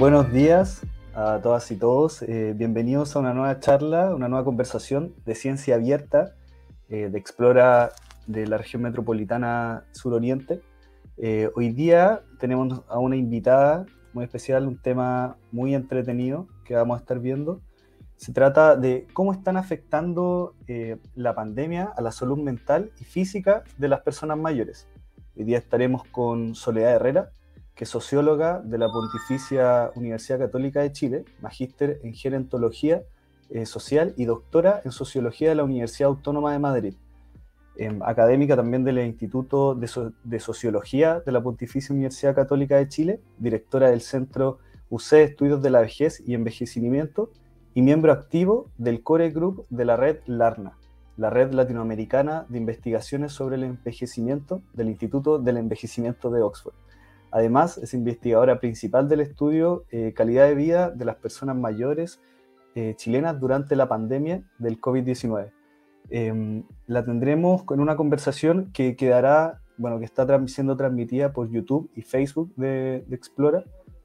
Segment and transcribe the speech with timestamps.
[0.00, 0.80] Buenos días
[1.12, 2.22] a todas y todos.
[2.22, 6.36] Eh, bienvenidos a una nueva charla, una nueva conversación de ciencia abierta
[6.88, 7.90] eh, de Explora
[8.26, 10.62] de la región metropolitana suroriente.
[11.18, 13.84] Eh, hoy día tenemos a una invitada
[14.14, 17.60] muy especial, un tema muy entretenido que vamos a estar viendo.
[18.16, 20.54] Se trata de cómo están afectando
[21.14, 24.88] la pandemia a la salud mental y física de las personas mayores.
[25.36, 27.32] Hoy día estaremos con Soledad Herrera,
[27.80, 33.04] que socióloga de la Pontificia Universidad Católica de Chile, magíster en gerontología
[33.48, 36.94] eh, social y doctora en sociología de la Universidad Autónoma de Madrid.
[37.76, 43.88] Em, académica también del Instituto de, Sociología de la Pontificia Universidad Católica de Chile, directora
[43.88, 44.58] del Centro
[44.90, 47.30] UC Estudios de la Vejez y Envejecimiento
[47.72, 50.76] y miembro activo del Core Group de la red LARNA,
[51.16, 56.74] la Red Latinoamericana de Investigaciones sobre el Envejecimiento del Instituto del Envejecimiento de Oxford.
[57.30, 62.20] Además, es investigadora principal del estudio eh, Calidad de Vida de las Personas Mayores
[62.74, 65.50] eh, chilenas durante la pandemia del COVID-19.
[66.08, 71.90] Em, la tendremos con una conversación que quedará, bueno, que está siendo transmitida por YouTube
[71.94, 73.64] y Facebook de, Explora,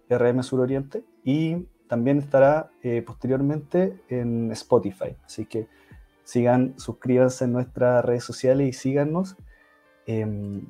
[0.09, 5.15] RM Sur Oriente, y también estará eh, posteriormente en Spotify.
[5.25, 5.67] Así que
[6.23, 9.35] sigan, suscríbanse en nuestras redes sociales y síganos.
[10.05, 10.67] Em,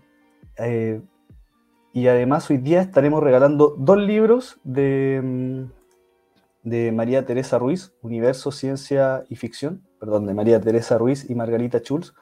[1.95, 8.51] y además hoy día estaremos regalando dos libros de, mm, de María Teresa Ruiz, Universo,
[8.51, 12.13] Ciencia y Ficción, perdón, de María Teresa Ruiz y Margarita Schulz,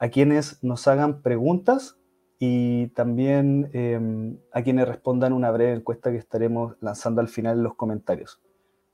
[0.00, 1.96] a quienes nos hagan preguntas
[2.40, 7.62] y también em, a quienes respondan una breve encuesta que estaremos lanzando al final en
[7.62, 8.42] los comentarios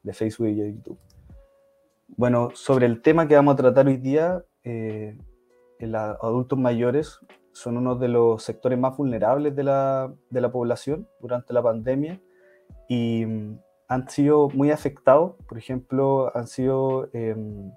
[0.02, 0.98] de Facebook y YouTube.
[2.08, 5.16] Bueno, sobre el tema que vamos a tratar hoy día, eh,
[5.78, 7.20] los adultos mayores,
[7.52, 12.20] son uno de los sectores más vulnerables de la, de la población durante la pandemia
[12.88, 15.34] y mm, han sido muy afectados.
[15.48, 17.70] Por ejemplo, han sido, em,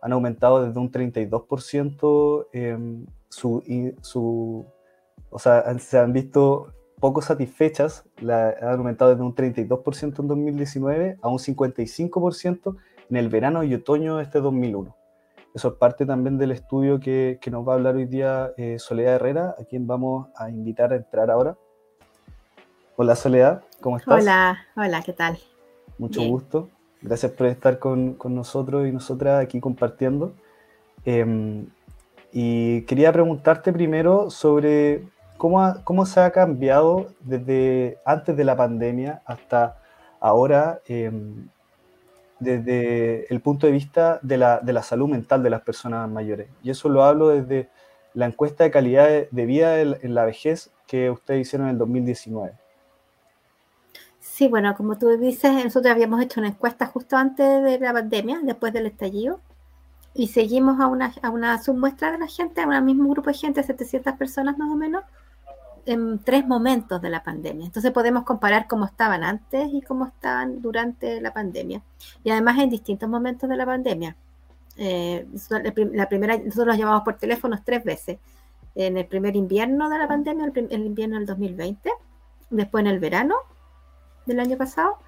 [0.00, 3.62] han aumentado desde un 32% em, su,
[4.02, 4.64] su,
[5.30, 11.18] o sea, se han visto poco satisfechas, la, han aumentado desde un 32% en 2019
[11.22, 12.76] a un 55%
[13.10, 14.97] en el verano y otoño de este 2001.
[15.54, 18.78] Eso es parte también del estudio que, que nos va a hablar hoy día eh,
[18.78, 21.56] Soledad Herrera, a quien vamos a invitar a entrar ahora.
[22.96, 24.22] Hola Soledad, ¿cómo estás?
[24.22, 25.38] Hola, hola, ¿qué tal?
[25.98, 26.68] Mucho gusto.
[27.00, 30.34] Gracias por estar con, con, nosotros y nosotras aquí compartiendo.
[31.04, 31.66] Em,
[32.32, 35.08] y quería preguntarte primero sobre
[35.38, 39.78] cómo, cómo se ha cambiado desde antes de la pandemia hasta
[40.20, 41.10] ahora eh,
[42.40, 46.48] desde el punto de vista de la, de la, salud mental de las personas mayores.
[46.62, 47.68] Y eso lo hablo desde
[48.14, 52.52] la encuesta de calidad de, vida en la vejez que ustedes hicieron en el 2019.
[54.18, 58.40] Sí, bueno, como tú dices, nosotros habíamos hecho una encuesta justo antes de la pandemia,
[58.42, 59.40] después del estallido,
[60.14, 63.34] y seguimos a una, a una submuestra de la gente, a un mismo grupo de
[63.34, 65.04] gente, 700 personas más o menos,
[65.88, 67.66] en tres momentos de la pandemia.
[67.66, 71.82] Entonces podemos comparar cómo estaban antes y cómo estaban durante la pandemia.
[72.22, 74.16] Y además en distintos momentos de la pandemia.
[74.76, 75.26] Eh,
[75.92, 78.18] la primera, nosotros los llamamos por teléfonos tres veces.
[78.74, 81.90] En el primer invierno de la pandemia, el, el invierno del 2020,
[82.50, 83.34] después en el verano
[84.26, 84.98] del año pasado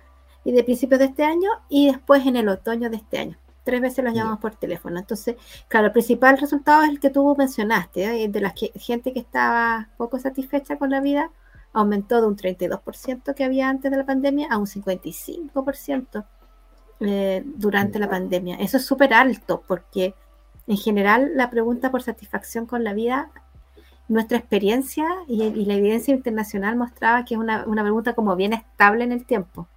[0.45, 3.81] y de principios de este año y después en el otoño de este año tres
[3.81, 4.99] veces los llamamos por teléfono.
[4.99, 5.37] Entonces,
[5.69, 8.29] claro, el principal resultado es el que tú mencionaste, ¿eh?
[8.29, 11.31] de la gente que estaba poco satisfecha con la vida,
[11.73, 16.25] aumentó de un 32% que había antes de la pandemia a un 55%
[17.01, 18.57] eh, durante la pandemia.
[18.57, 20.15] Eso es súper alto porque
[20.67, 23.31] en general la pregunta por satisfacción con la vida,
[24.09, 29.13] nuestra experiencia y, la evidencia internacional mostraba que es una, pregunta como bien estable en
[29.13, 29.69] el tiempo.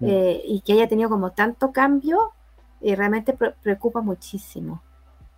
[0.00, 2.34] Eh, y que haya tenido como tanto cambio
[2.80, 4.82] y realmente preocupa muchísimo.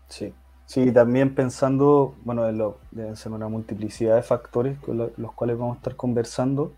[0.08, 0.32] Sí,
[0.66, 5.76] sí, también pensando, bueno, lo, deben ser una multiplicidad de factores con los cuales vamos
[5.76, 6.72] a estar conversando.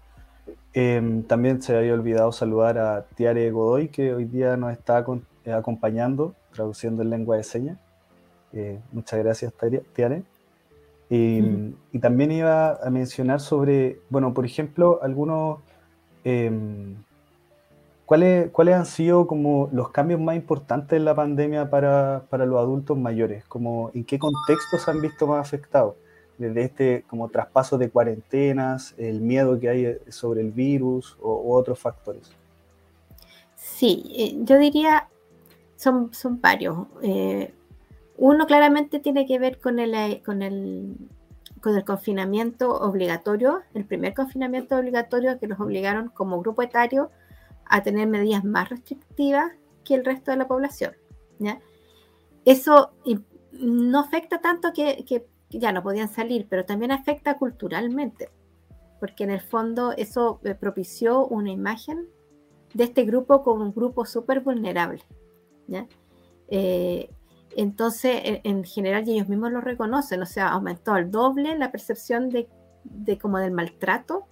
[0.72, 5.04] Em, también se había olvidado saludar a Tiare Godoy, que hoy día nos está
[5.44, 7.78] eh, acompañando, traduciendo en lengua de señas.
[8.52, 9.52] Eh, muchas gracias,
[9.94, 10.22] Tiare.
[11.08, 15.58] Y, y, también iba a mencionar sobre, bueno, por ejemplo, algunos
[16.22, 16.94] em,
[18.10, 22.58] ¿Cuáles, ¿Cuáles han sido como los cambios más importantes en la pandemia para, para, los
[22.58, 23.44] adultos mayores?
[23.44, 25.94] Como, ¿En qué contextos se han visto más afectados?
[26.36, 31.52] Desde este como traspaso de cuarentenas, el miedo que hay sobre el virus o, u
[31.54, 32.32] otros factores.
[33.54, 35.08] Sí, eh, yo diría,
[35.76, 36.88] son, son varios.
[37.02, 37.54] Eh,
[38.16, 40.96] uno claramente tiene que ver con el, eh, con el,
[41.60, 47.12] con el confinamiento obligatorio, el primer confinamiento obligatorio que los obligaron como grupo etario
[47.70, 49.52] a tener medidas más restrictivas
[49.84, 50.92] que el resto de la población.
[52.44, 52.90] Eso
[53.52, 58.30] no afecta tanto que, que ya no podían salir, pero también afecta culturalmente,
[58.98, 62.08] porque en el fondo eso eh, propició una imagen
[62.74, 65.02] de este grupo como un grupo súper vulnerable.
[66.48, 67.08] Eh,
[67.56, 72.48] entonces, en, general, ellos mismos lo reconocen, o sea, aumentó al doble la percepción de,
[72.84, 74.26] de como del maltrato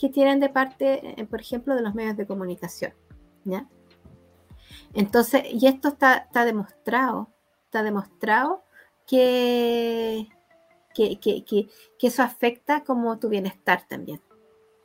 [0.00, 2.94] que tienen de parte, eh, por ejemplo, de los medios de comunicación.
[3.44, 3.68] ¿ya?
[4.94, 7.28] Entonces, y esto está, está demostrado,
[7.66, 8.64] está demostrado
[9.06, 10.26] que,
[10.94, 11.68] que, que, que,
[12.00, 14.22] eso afecta como tu bienestar también,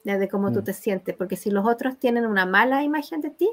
[0.03, 0.63] de cómo tú mm.
[0.65, 3.49] te sientes, porque si los otros tienen una mala imagen de ti,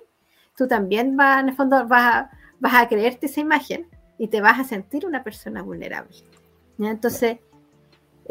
[0.57, 3.89] tú también vas, en el fondo, vas a, vas a creerte esa imagen
[4.19, 6.17] y te vas a sentir una persona vulnerable.
[6.79, 7.39] Entonces,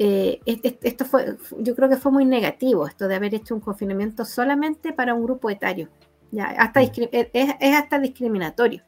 [0.03, 0.41] eh,
[0.81, 4.93] esto fue, yo creo que fue muy negativo esto de haber hecho un confinamiento solamente
[4.93, 5.89] para un grupo etario.
[6.31, 6.45] ¿ya?
[6.45, 6.85] Hasta mm.
[7.11, 8.81] es, hasta discriminatorio.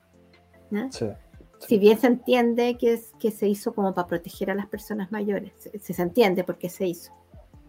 [1.59, 5.11] Si bien se entiende que, es, que se hizo como para proteger a las personas
[5.11, 7.13] mayores, se, se entiende por qué se hizo.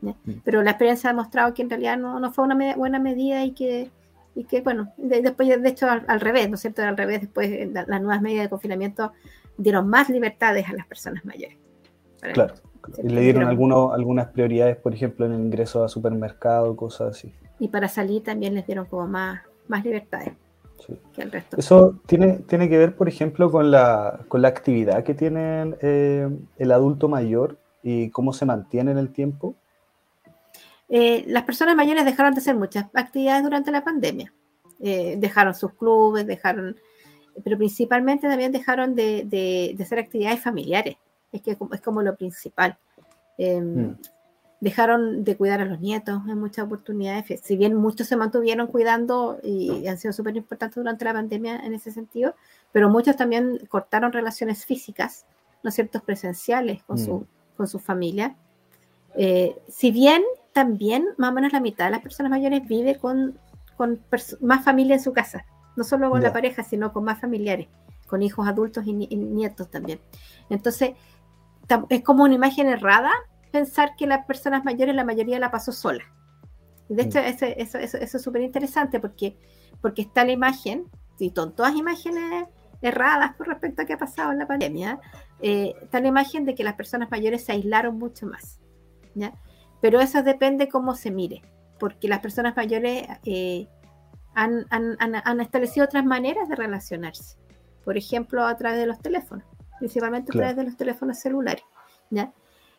[0.01, 0.13] Mm.
[0.43, 3.53] Pero la experiencia ha demostrado que en realidad no, no fue una buena medida y
[3.53, 3.91] que
[4.37, 6.83] y que bueno, después de hecho al, revés, ¿no es cierto?
[6.83, 9.13] Al revés, después las nuevas medidas de confinamiento
[9.59, 11.57] dieron más libertades a las personas mayores.
[12.33, 12.55] Claro,
[13.03, 17.33] y le dieron algunos, algunas prioridades, por ejemplo, en el ingreso a supermercado, cosas así.
[17.59, 20.33] Y para salir también les dieron como más, más libertades.
[21.15, 21.57] Que el resto.
[21.59, 26.29] Eso tiene, tiene que ver, por ejemplo, con la, con la actividad que tiene eh,
[26.59, 29.55] el adulto mayor y cómo se mantiene en el tiempo.
[30.89, 34.33] Eh, las personas mayores dejaron de hacer muchas actividades durante la pandemia.
[34.81, 36.77] Eh, dejaron sus clubes, dejaron,
[37.43, 40.97] pero principalmente también dejaron de, hacer actividades familiares.
[41.35, 42.79] Es que es como lo principal.
[43.37, 43.99] Em, mm.
[44.61, 47.41] Dejaron de cuidar a los nietos en muchas oportunidades.
[47.43, 51.75] Si bien muchos se mantuvieron cuidando y han sido súper importantes durante la pandemia en
[51.75, 52.35] ese sentido,
[52.73, 55.27] pero muchos también cortaron relaciones físicas,
[55.63, 57.27] ¿no es cierto?, presenciales con, su, mm.
[57.59, 58.37] con su familia.
[59.17, 60.23] Eh, si bien
[60.53, 63.39] también más o menos la mitad de las personas mayores vive con,
[63.77, 64.01] con
[64.41, 65.45] más familia en su casa,
[65.77, 67.69] no solo con la pareja, sino con más familiares,
[68.07, 70.01] con hijos adultos y, nietos también.
[70.49, 70.93] Entonces,
[71.89, 73.13] es como una imagen errada
[73.53, 76.05] pensar que las personas mayores la mayoría la pasó sola.
[76.89, 77.25] De hecho, mm.
[77.25, 79.39] eso, eso, eso, es súper interesante porque,
[79.81, 82.47] porque está la imagen, y son todas imágenes
[82.83, 85.01] erradas con respecto a qué ha pasado en la pandemia,
[85.41, 88.61] eh, está la imagen de que las personas mayores se aislaron mucho más.
[89.15, 89.33] ¿ya?
[89.85, 91.43] pero eso depende cómo se mire,
[91.79, 93.69] porque las personas mayores eh,
[94.35, 94.65] han,
[95.43, 97.37] establecido otras maneras de relacionarse,
[97.85, 99.45] por ejemplo, a través de los teléfonos,
[99.79, 101.65] principalmente a través de los teléfonos celulares.
[102.11, 102.33] ¿ya?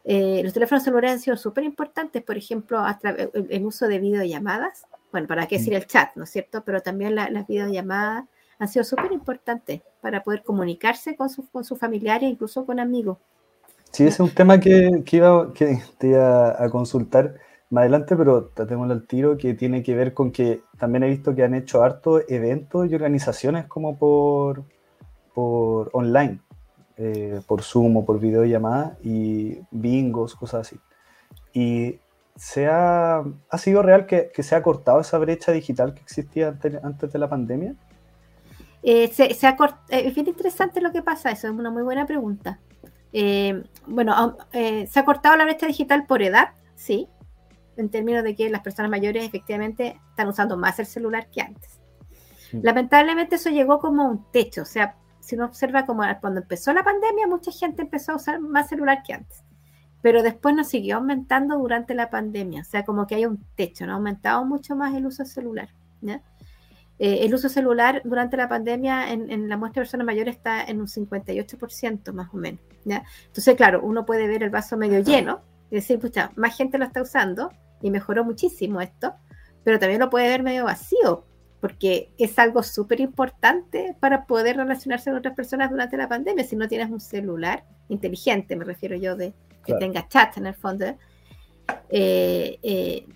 [0.03, 2.83] Eh, los teléfonos celulares han sido súper importantes, por ejemplo,
[3.49, 5.77] el, uso de videollamadas, bueno, para qué decir mm.
[5.77, 6.63] el chat, ¿no es cierto?
[6.63, 8.25] Pero también las videollamadas
[8.59, 13.17] han sido súper importantes para poder comunicarse con, con sus familiares, incluso con amigos.
[13.91, 17.35] Sí, ese es un tema que, que, iba, que te iba a consultar
[17.69, 21.33] más adelante, pero tengo al tiro que tiene que ver con que también he visto
[21.33, 24.63] que han hecho hartos eventos y organizaciones como por,
[25.33, 26.41] por online,
[26.97, 30.79] eh, por Zoom o por videollamada y bingos, cosas así.
[31.53, 31.99] Y
[32.35, 36.49] se ha, ha sido real que, que, se ha cortado esa brecha digital que existía
[36.49, 37.75] antes, antes de la pandemia.
[38.87, 39.57] Eh, se, se ha
[39.89, 42.59] eh, es bien interesante lo que pasa, eso es una muy buena pregunta.
[43.13, 47.07] Eh, bueno, eh, se ha cortado la brecha digital por edad, sí,
[47.77, 51.79] en términos de que las personas mayores efectivamente están usando más el celular que antes.
[52.51, 56.83] Lamentablemente eso llegó como un techo, o sea, si uno observa como cuando empezó la
[56.83, 59.43] pandemia, mucha gente empezó a usar más celular que antes,
[60.01, 63.87] pero después nos siguió aumentando durante la pandemia, o sea, como que hay un techo,
[63.87, 65.69] no ha aumentado mucho más el uso celular.
[66.97, 70.79] Eh, el uso celular durante la pandemia en, la muestra de personas mayores está en
[70.79, 72.61] un 58% más o menos.
[72.85, 73.03] ¿ya?
[73.25, 75.41] Entonces, claro, uno puede ver el vaso medio lleno
[75.71, 77.51] y decir, pucha, más gente lo está usando
[77.81, 79.15] y mejoró muchísimo esto,
[79.63, 81.25] pero también lo puede ver medio vacío,
[81.59, 86.43] porque es algo súper importante para poder relacionarse con otras personas durante la pandemia.
[86.43, 89.33] Si no tienes un celular inteligente, me refiero yo, de
[89.65, 90.85] que tenga chat en el fondo,
[91.89, 93.07] eh, eh,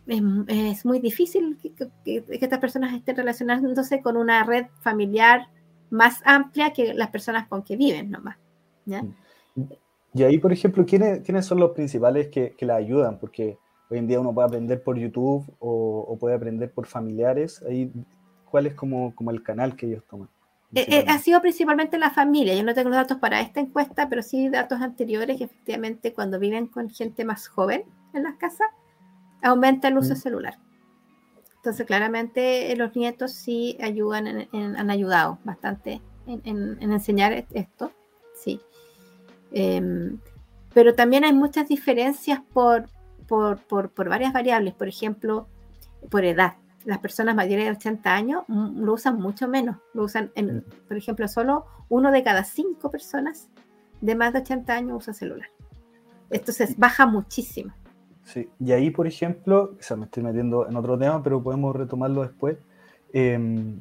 [0.48, 1.58] es, muy difícil
[2.06, 5.48] que, estas personas estén relacionándose con una red familiar
[5.90, 8.38] más amplia que las personas con que viven nomás.
[10.14, 13.20] Y ahí, por ejemplo, ¿quiénes, ¿quiénes son los principales que, que la ayudan?
[13.20, 13.58] Porque
[13.90, 17.64] hoy en día uno puede aprender por YouTube o, puede aprender por familiares.
[17.68, 17.92] Ahí,
[18.50, 20.30] ¿Cuál es como, como el canal que ellos toman?
[20.76, 22.56] Eh, ha sido principalmente la familia.
[22.56, 26.40] Yo no tengo los datos para esta encuesta, pero sí datos anteriores que efectivamente cuando
[26.40, 28.68] viven con gente más joven, en las casas,
[29.42, 30.18] aumenta el uso mm.
[30.18, 30.60] celular.
[31.58, 37.92] Entonces, claramente los nietos sí ayudan, han ayudado bastante en, enseñar esto,
[38.34, 38.62] sí.
[39.52, 40.20] Em,
[40.74, 42.90] pero también hay muchas diferencias por,
[43.28, 45.48] por, por, varias variables, por ejemplo,
[46.10, 46.56] por edad.
[46.86, 49.78] Las personas mayores de 80 años mm, lo usan mucho menos.
[49.94, 53.50] Lo usan, en, por ejemplo, solo uno de cada cinco personas
[54.02, 55.48] de más de 80 años usa celular.
[56.30, 57.74] Esto se baja muchísimo.
[58.24, 61.76] Sí, y ahí, por ejemplo, o sea, me estoy metiendo en otro tema, pero podemos
[61.76, 62.58] retomarlo después.
[63.12, 63.80] Em,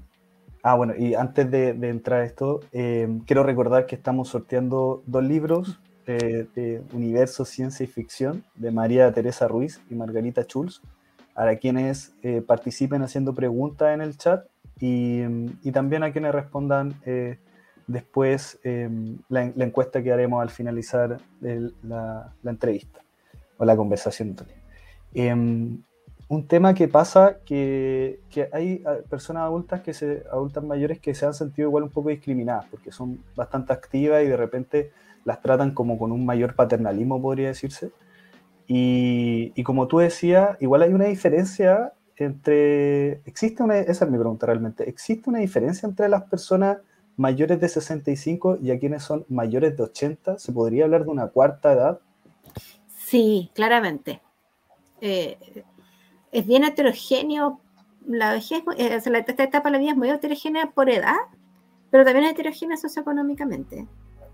[0.63, 5.23] ah, bueno, y antes de, entrar a esto, em, quiero recordar que estamos sorteando dos
[5.23, 10.81] libros de Universo, Ciencia y Ficción de María Teresa Ruiz y Margarita Schulz,
[11.47, 14.45] a quienes eh, participen haciendo preguntas en el chat
[14.81, 15.23] y,
[15.73, 17.39] también a quienes respondan eh,
[17.87, 23.01] después em, la, encuesta que haremos al finalizar la, entrevista
[23.57, 24.35] o la conversación.
[25.15, 25.81] Em,
[26.29, 31.15] un tema que pasa que, que, hay ah, personas adultas que se adultas mayores que
[31.15, 34.91] se han sentido igual un poco discriminadas porque son bastante activas y de repente
[35.25, 37.93] las tratan como con un mayor paternalismo, podría decirse.
[38.71, 44.45] Y, como tú decías, igual hay una diferencia entre, existe una, esa es mi pregunta
[44.45, 46.79] realmente, ¿existe una diferencia entre las personas
[47.17, 50.39] mayores de 65 y a quienes son mayores de 80?
[50.39, 52.01] ¿Se podría hablar de una cuarta edad?
[52.89, 54.21] Sí, claramente.
[55.01, 55.39] Eh,
[56.31, 57.61] es bien heterogéneo.
[58.07, 61.17] La vejez, eh, esta etapa de la vida es muy heterogénea por edad,
[61.91, 63.87] pero también es heterogénea socioeconómicamente.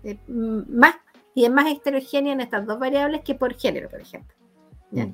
[0.03, 0.95] Eh, más,
[1.35, 4.33] y es más heterogénea en estas dos variables que por género, por ejemplo.
[4.91, 5.13] Mm.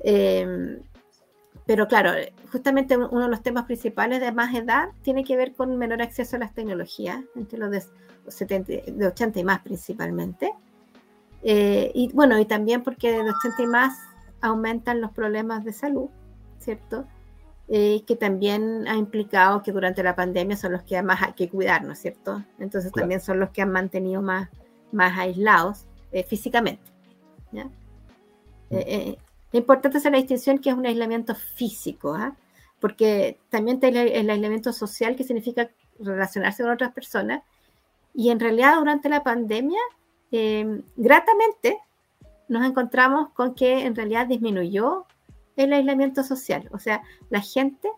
[0.00, 0.80] Em,
[1.66, 2.12] pero claro,
[2.50, 6.36] justamente uno de los temas principales de más edad tiene que ver con menor acceso
[6.36, 7.82] a las tecnologías, entre los de,
[8.26, 10.52] 70, de 80 y más principalmente.
[11.42, 13.98] Eh, y bueno, y también porque de 80 y más
[14.40, 16.08] aumentan los problemas de salud,
[16.58, 17.06] ¿cierto?
[17.68, 21.48] Eh, que también ha implicado que durante la pandemia son los que más hay que
[21.48, 22.42] cuidar, ¿no es cierto?
[22.58, 24.48] Entonces también son los que han mantenido más,
[24.94, 26.82] más aislados eh, físicamente.
[27.52, 27.64] ¿ya?
[27.64, 27.72] Mm.
[28.70, 29.18] Eh,
[29.52, 32.36] es importante hacer la distinción que es un aislamiento físico, ¿ah?
[32.80, 37.42] porque también está el, aislamiento social que significa relacionarse con otras personas.
[38.12, 39.80] Y en realidad durante la pandemia,
[40.96, 41.78] gratamente,
[42.48, 45.06] nos encontramos con que en realidad disminuyó
[45.56, 46.68] el aislamiento social.
[46.72, 47.88] O sea, la gente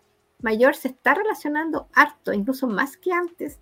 [0.41, 3.59] mayor se está relacionando harto, incluso más que antes,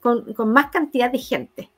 [0.00, 1.70] con, más cantidad de gente.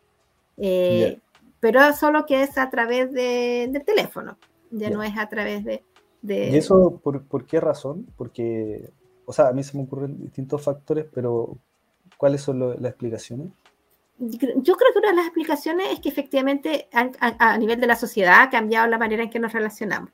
[0.60, 1.20] Eh,
[1.58, 4.38] pero solo que es a través de, del teléfono,
[4.70, 5.82] ya no es a través de...
[6.22, 8.06] ¿Y eso por, por, qué razón?
[8.16, 8.90] Porque,
[9.24, 11.56] o sea, a mí se me ocurren distintos factores, pero
[12.18, 13.48] ¿cuáles son las explicaciones?
[14.18, 14.38] Yo
[14.76, 18.50] creo que una de las explicaciones es que efectivamente a nivel de la sociedad ha
[18.50, 20.10] cambiado la manera en que nos relacionamos.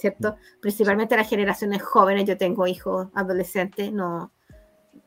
[0.00, 0.36] ¿cierto?
[0.60, 4.32] Principalmente las generaciones jóvenes, yo tengo hijos adolescentes, no,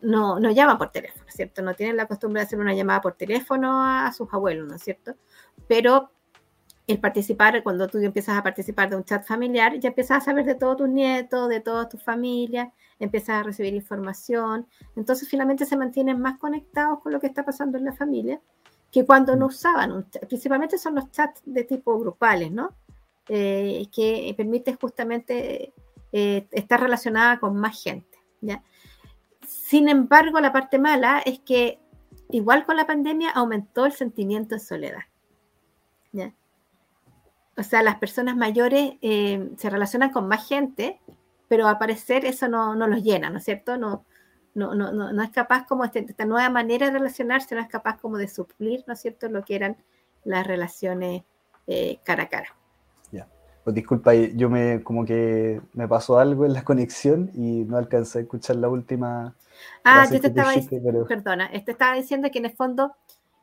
[0.03, 1.61] no, no llaman por teléfono, ¿cierto?
[1.61, 4.83] No tienen la costumbre de hacer una llamada por teléfono a, sus abuelos, ¿no es
[4.83, 5.15] cierto?
[5.67, 6.11] Pero
[6.85, 10.45] el participar, cuando tú empiezas a participar de un chat familiar, ya empiezas a saber
[10.45, 15.77] de todos tus nietos, de toda tu familia, empiezas a recibir información, entonces finalmente se
[15.77, 18.41] mantienen más conectados con lo que está pasando en la familia
[18.91, 20.27] que cuando no usaban un chat.
[20.27, 22.75] Principalmente son los chats de tipo grupales, ¿no?
[23.27, 25.73] Eh, que permite justamente
[26.11, 28.19] eh, estar relacionada con más gente.
[28.41, 28.61] ¿ya?
[29.73, 31.79] Sin embargo, la parte mala es que
[32.29, 35.01] igual con la pandemia aumentó el sentimiento de soledad.
[37.57, 41.01] O sea, las personas mayores eh, se relacionan con más gente,
[41.47, 43.79] pero al parecer eso no, no los llena, ¿no es cierto?
[43.79, 44.05] No,
[44.53, 47.99] no, no, no, es capaz como este, esta nueva manera de relacionarse, no es capaz
[47.99, 49.77] como de suplir, ¿no es cierto?, lo que eran
[50.23, 51.23] las relaciones
[52.03, 52.55] cara a cara.
[53.63, 58.19] Pues disculpa, yo me como que me pasó algo en la conexión y no alcancé
[58.19, 59.35] a escuchar la última.
[59.83, 62.95] Ah, yo te estaba diciendo, perdona, te estaba diciendo que en el fondo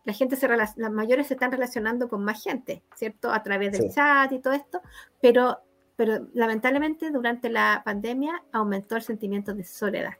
[0.04, 3.32] la gente se las mayores se están relacionando con más gente, ¿cierto?
[3.32, 4.80] A través del chat y todo esto,
[5.20, 5.60] pero,
[5.96, 10.14] pero lamentablemente durante la pandemia aumentó el sentimiento de soledad.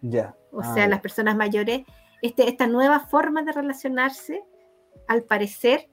[0.00, 0.34] Ya.
[0.50, 1.82] O ah, sea, las personas mayores,
[2.22, 4.44] este, esta nueva forma de relacionarse,
[5.08, 5.88] al parecer,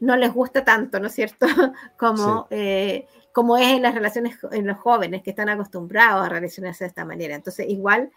[0.00, 1.46] no les gusta tanto, ¿no es cierto?
[1.98, 6.84] como, eh, como es en las relaciones en los jóvenes que están acostumbrados a relacionarse
[6.84, 7.34] de esta manera.
[7.34, 8.10] Entonces, igual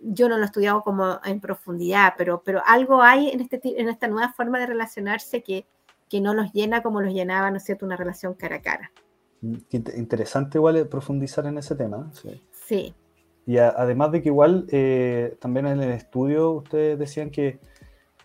[0.00, 3.88] yo no lo he estudiado como en profundidad, pero, pero algo hay en, este, en
[3.88, 5.66] esta nueva forma de relacionarse que,
[6.08, 8.92] que no los llena como los llenaba, ¿no es cierto?, una relación cara a cara.
[9.40, 9.56] Mm,
[9.96, 12.10] interesante igual profundizar en ese tema.
[12.12, 12.42] Sí.
[12.50, 12.94] sí.
[13.46, 17.60] Y además de que igual eh, también en el estudio ustedes decían que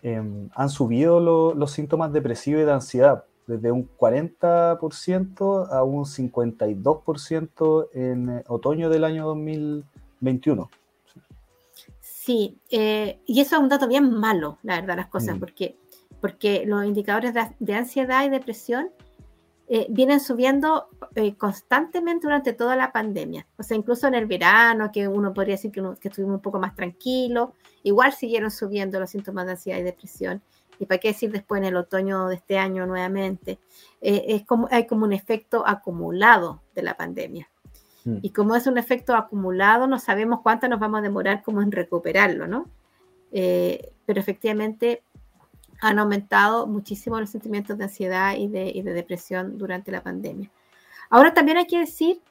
[0.02, 1.20] Em, han subido
[1.54, 3.24] los síntomas depresivos y de ansiedad.
[3.46, 10.70] desde un 40% a un 52% en eh, otoño del año 2021.
[12.00, 15.40] Sí, eh, y eso es un dato bien malo, la verdad, las cosas, mm.
[15.40, 15.76] porque,
[16.20, 18.90] porque los indicadores de, ansiedad y depresión
[19.66, 20.86] eh, vienen subiendo
[21.36, 23.48] constantemente durante toda la pandemia.
[23.58, 26.60] O sea, incluso en el verano, que uno podría decir que, que estuvimos un poco
[26.60, 27.48] más tranquilos,
[27.82, 30.42] igual siguieron subiendo los síntomas de ansiedad y depresión
[30.80, 33.60] y para qué decir después en el otoño de este año nuevamente,
[34.00, 37.50] eh, es como, hay como un efecto acumulado de la pandemia.
[38.06, 38.16] Mm.
[38.22, 41.70] Y como es un efecto acumulado, no sabemos cuánto nos vamos a demorar como en
[41.70, 42.64] recuperarlo, ¿no?
[43.30, 45.02] Eh, pero efectivamente
[45.82, 50.50] han aumentado muchísimo los sentimientos de ansiedad y de, y de, depresión durante la pandemia.
[51.10, 52.22] Ahora también hay que decir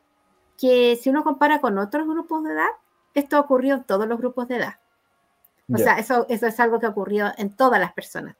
[0.58, 2.70] que si uno compara con otros grupos de edad,
[3.13, 4.78] esto ocurrió en todos los grupos de edad.
[5.74, 8.36] O sea, eso, eso es algo que ocurrió en todas las personas.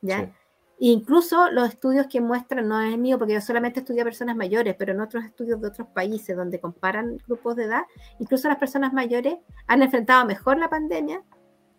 [0.00, 0.32] ¿ya?
[0.78, 4.74] Incluso los estudios que muestran, no es mío porque yo solamente estudio a personas mayores,
[4.76, 7.82] pero en otros estudios de otros países donde comparan grupos de edad,
[8.18, 9.36] incluso las personas mayores
[9.68, 11.22] han enfrentado mejor la pandemia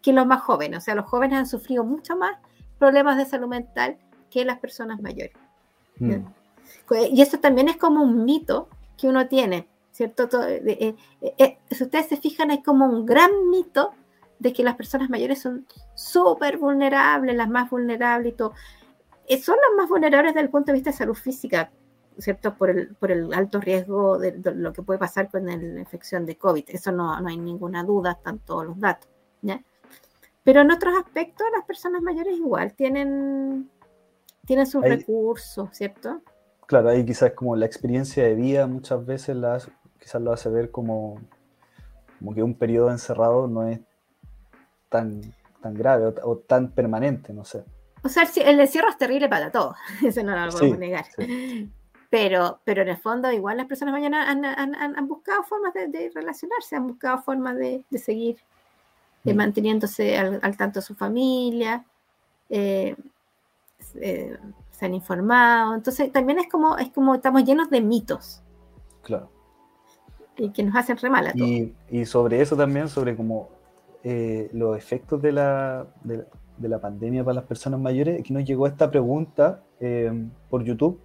[0.02, 0.78] que los más jóvenes.
[0.78, 2.38] O sea, los jóvenes han sufrido mucho más
[2.80, 3.98] problemas de salud mental
[4.30, 5.36] que las personas mayores.
[6.00, 6.25] Mm.
[7.12, 10.30] Y eso también es como un mito que uno tiene, ¿cierto?
[10.48, 13.94] Eh, eh, eh, si ustedes se fijan, es como un gran mito
[14.39, 18.54] de que las personas mayores son súper vulnerables, las más vulnerables y todo.
[19.27, 21.72] Eh, son las más vulnerables desde el punto de vista de salud física,
[22.18, 22.56] ¿cierto?
[22.56, 26.38] Por el, por el alto riesgo de, lo que puede pasar con la infección de
[26.38, 26.65] COVID.
[26.68, 29.10] Eso no, no hay ninguna duda, están todos los datos.
[29.42, 29.62] ¿ya?
[30.44, 33.70] Pero en otros aspectos, las personas mayores igual tienen,
[34.46, 36.22] tienen sus recursos, ¿cierto?
[36.68, 40.70] Claro, ahí quizás como la experiencia de vida muchas veces las, quizás lo hace ver
[40.70, 41.20] como,
[42.20, 43.80] como que un periodo encerrado no es
[44.89, 45.22] tan,
[45.62, 47.63] tan grave o, tan permanente, no sé.
[48.04, 51.05] O sea, el encierro es terrible para todos, eso no lo podemos negar.
[52.09, 56.12] Pero, pero en el fondo, igual las personas mañana han, han, han buscado formas de,
[56.14, 58.38] relacionarse, han buscado formas de, de seguir
[59.25, 59.38] eh, mm.
[59.38, 61.83] manteniéndose al, tanto de su familia,
[62.50, 62.96] eh,
[63.96, 64.38] eh,
[64.72, 65.74] se han informado.
[65.74, 68.44] Entonces, también es como, es como estamos llenos de mitos.
[69.01, 69.29] Claro.
[70.38, 71.48] Y que nos hacen re mal a todos.
[71.48, 73.50] Y, y sobre eso también, sobre como
[74.07, 78.68] eh, los efectos de la, de, la, pandemia para las personas mayores, aquí nos llegó
[78.68, 80.11] esta pregunta eh,
[80.48, 81.01] por YouTube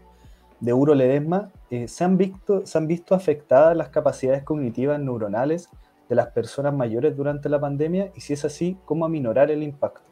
[0.60, 1.50] de Uro Ledesma.
[1.70, 5.70] Eh, ¿se, han visto, ¿Se han visto afectadas las capacidades cognitivas neuronales
[6.10, 8.12] de las personas mayores durante la pandemia?
[8.14, 10.02] Y si es así, ¿cómo aminorar el impacto?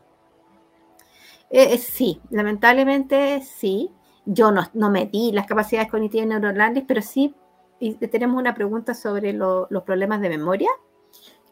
[1.78, 3.90] sí, lamentablemente sí.
[4.24, 7.34] Yo no, no medí las capacidades cognitivas neuronales, pero sí
[8.10, 10.70] tenemos una pregunta sobre los problemas de memoria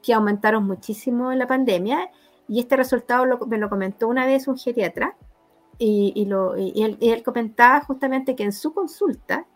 [0.07, 2.12] que aumentaron muchísimo en la pandemia
[2.47, 5.16] y este resultado me lo comentó una vez un geriatra
[5.79, 9.47] y, lo, él, comentaba justamente que en su consulta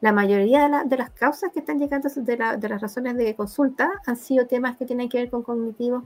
[0.00, 4.46] la mayoría de, las causas que están llegando de, las razones de consulta han sido
[4.46, 6.04] temas que tienen que ver con cognitivos,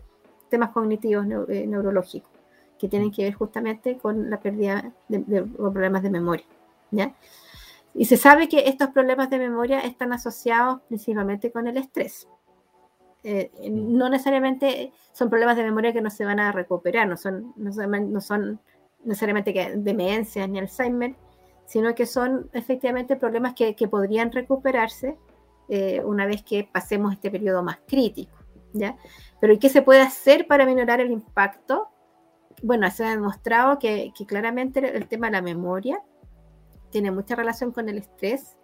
[0.51, 2.33] temas cognitivos eh, neurológicos,
[2.81, 6.46] que tienen que ver justamente con la pérdida de, problemas de memoria.
[6.90, 7.14] ¿ya?
[7.94, 12.29] Y se sabe que estos problemas de memoria están asociados principalmente con el estrés.
[13.24, 13.96] Eh, mm.
[13.96, 18.20] no necesariamente son problemas de memoria que no se van a recuperar, no son, no
[18.20, 18.61] son,
[19.05, 21.14] necesariamente demencias ni Alzheimer,
[21.64, 25.16] sino que son efectivamente problemas que, podrían recuperarse
[25.68, 28.37] eh, una vez que pasemos este periodo más crítico.
[28.72, 28.96] ¿ya?
[29.40, 31.88] Pero ¿y qué se puede hacer para minorar el impacto?
[32.62, 36.02] Bueno, se ha demostrado que, que claramente el tema de la memoria
[36.90, 38.57] tiene mucha relación con el estrés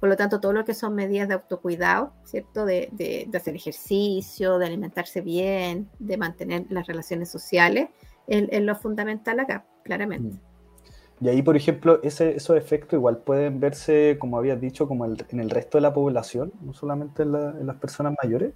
[0.00, 2.64] por lo tanto, todo lo que son medidas de autocuidado, ¿cierto?
[2.64, 7.90] De, hacer ejercicio, de alimentarse bien, de mantener las relaciones sociales,
[8.26, 10.36] es, lo fundamental acá, claramente.
[10.36, 11.24] Mm.
[11.26, 15.40] Y ahí, por ejemplo, ese, esos efectos igual pueden verse, como habías dicho, como en
[15.40, 18.54] el resto de la población, no solamente en, las personas mayores.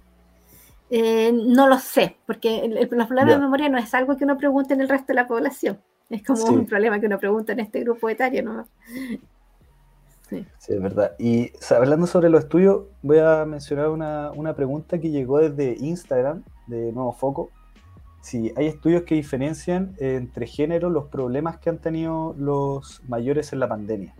[0.89, 4.73] Eh, no lo sé, porque el, problema de memoria no es algo que uno pregunte
[4.73, 5.79] en el resto de la población.
[6.09, 8.67] Es como un problema que uno pregunta en este grupo etario, ¿no?
[10.57, 10.73] Sí.
[10.73, 11.15] es verdad.
[11.19, 16.43] Y hablando sobre los estudios, voy a mencionar una, una, pregunta que llegó desde Instagram,
[16.67, 17.49] de Nuevo Foco.
[18.21, 23.59] Si hay estudios que diferencian entre género los problemas que han tenido los mayores en
[23.59, 24.15] la pandemia.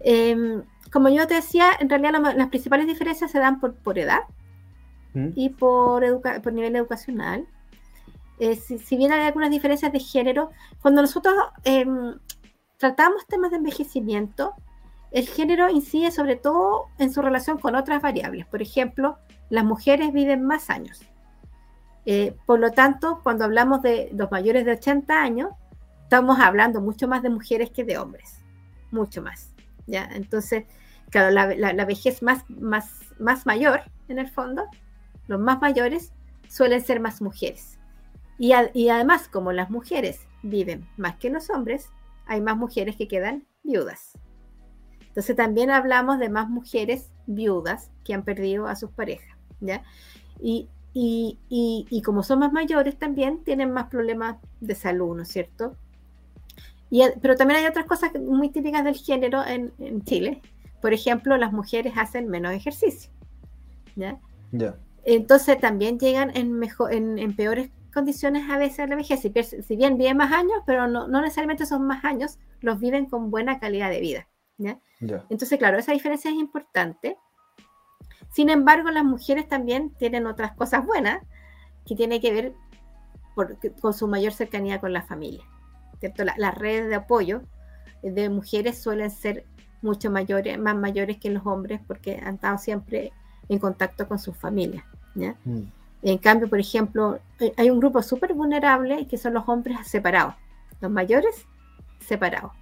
[0.00, 4.20] Em, como yo te decía, en realidad las principales diferencias se dan por, por edad
[5.14, 5.30] ¿Mm?
[5.34, 6.04] y por,
[6.42, 7.46] por nivel educacional.
[8.38, 10.50] Eh, si, si, bien hay algunas diferencias de género,
[10.82, 12.14] cuando nosotros em,
[12.78, 14.54] tratamos temas de envejecimiento,
[15.10, 18.46] el género incide sobre todo en su relación con otras variables.
[18.46, 19.18] Por ejemplo,
[19.50, 21.00] las mujeres viven más años.
[22.04, 25.50] Eh, por lo tanto, cuando hablamos de los mayores de 80 años,
[26.02, 28.40] estamos hablando mucho más de mujeres que de hombres,
[28.90, 29.52] mucho más.
[29.86, 30.08] ¿ya?
[30.12, 30.64] Entonces,
[31.10, 34.66] claro, la, vejez más, más, más mayor, en el fondo,
[35.26, 36.12] los más mayores
[36.48, 37.78] suelen ser más mujeres.
[38.38, 41.90] Y además, como las mujeres viven más que los hombres,
[42.26, 44.12] hay más mujeres que quedan viudas.
[45.00, 49.82] Entonces también hablamos de más mujeres viudas que han perdido a sus parejas, ¿ya?
[50.40, 55.76] Y, y, como son más mayores también tienen más problemas de salud, ¿no es cierto?
[56.90, 59.72] Y, pero también hay otras cosas muy típicas del género en,
[60.04, 60.40] Chile.
[60.80, 63.10] Por ejemplo, las mujeres hacen menos ejercicio,
[63.94, 64.18] ¿ya?
[65.04, 69.20] Entonces también llegan en, mejor, en, peores condiciones a veces a la vejez.
[69.20, 69.32] Si,
[69.62, 73.30] si bien viven más años, pero no, no necesariamente son más años, los viven con
[73.30, 74.28] buena calidad de vida.
[74.58, 74.78] ¿ya?
[75.00, 77.16] Entonces, claro, esa diferencia es importante.
[78.30, 81.22] Sin embargo, las mujeres también tienen otras cosas buenas
[81.86, 82.52] que tienen que ver
[83.80, 85.44] con su mayor cercanía con la familia.
[85.98, 86.24] ¿cierto?
[86.24, 87.42] las redes de apoyo
[88.02, 89.46] de mujeres suelen ser
[89.80, 93.12] mucho mayores, más mayores que los hombres porque han estado siempre
[93.48, 94.84] en contacto con sus familias.
[95.14, 95.62] Mm.
[96.02, 97.18] En cambio, por ejemplo,
[97.56, 100.34] hay un grupo súper vulnerable que son los hombres separados,
[100.80, 101.46] los mayores
[102.00, 102.52] separados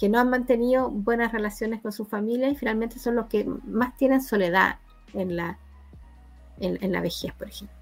[0.00, 3.94] que no han mantenido buenas relaciones con su familia y finalmente son los que más
[3.98, 4.76] tienen soledad
[5.12, 5.58] en la,
[6.58, 7.76] en, la vejez, por ejemplo.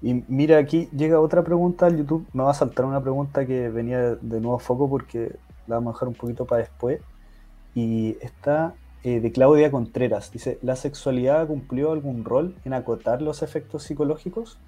[0.00, 2.24] Y mira, aquí llega otra pregunta al YouTube.
[2.32, 5.34] Me va a saltar una pregunta que venía de nuevo foco porque
[5.66, 7.00] la vamos a dejar un poquito para después.
[7.74, 8.72] Y está
[9.04, 10.32] eh, de Claudia Contreras.
[10.32, 14.58] Dice, ¿la sexualidad cumplió algún rol en acotar los efectos psicológicos?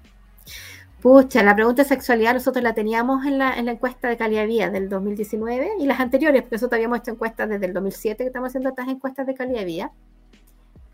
[1.01, 4.41] Pucha, la pregunta de sexualidad nosotros la teníamos en la, en la encuesta de calidad
[4.41, 8.23] de vida del 2019 y las anteriores, porque nosotros habíamos hecho encuestas desde el 2007
[8.23, 9.91] que estamos haciendo estas encuestas de calidad de vida.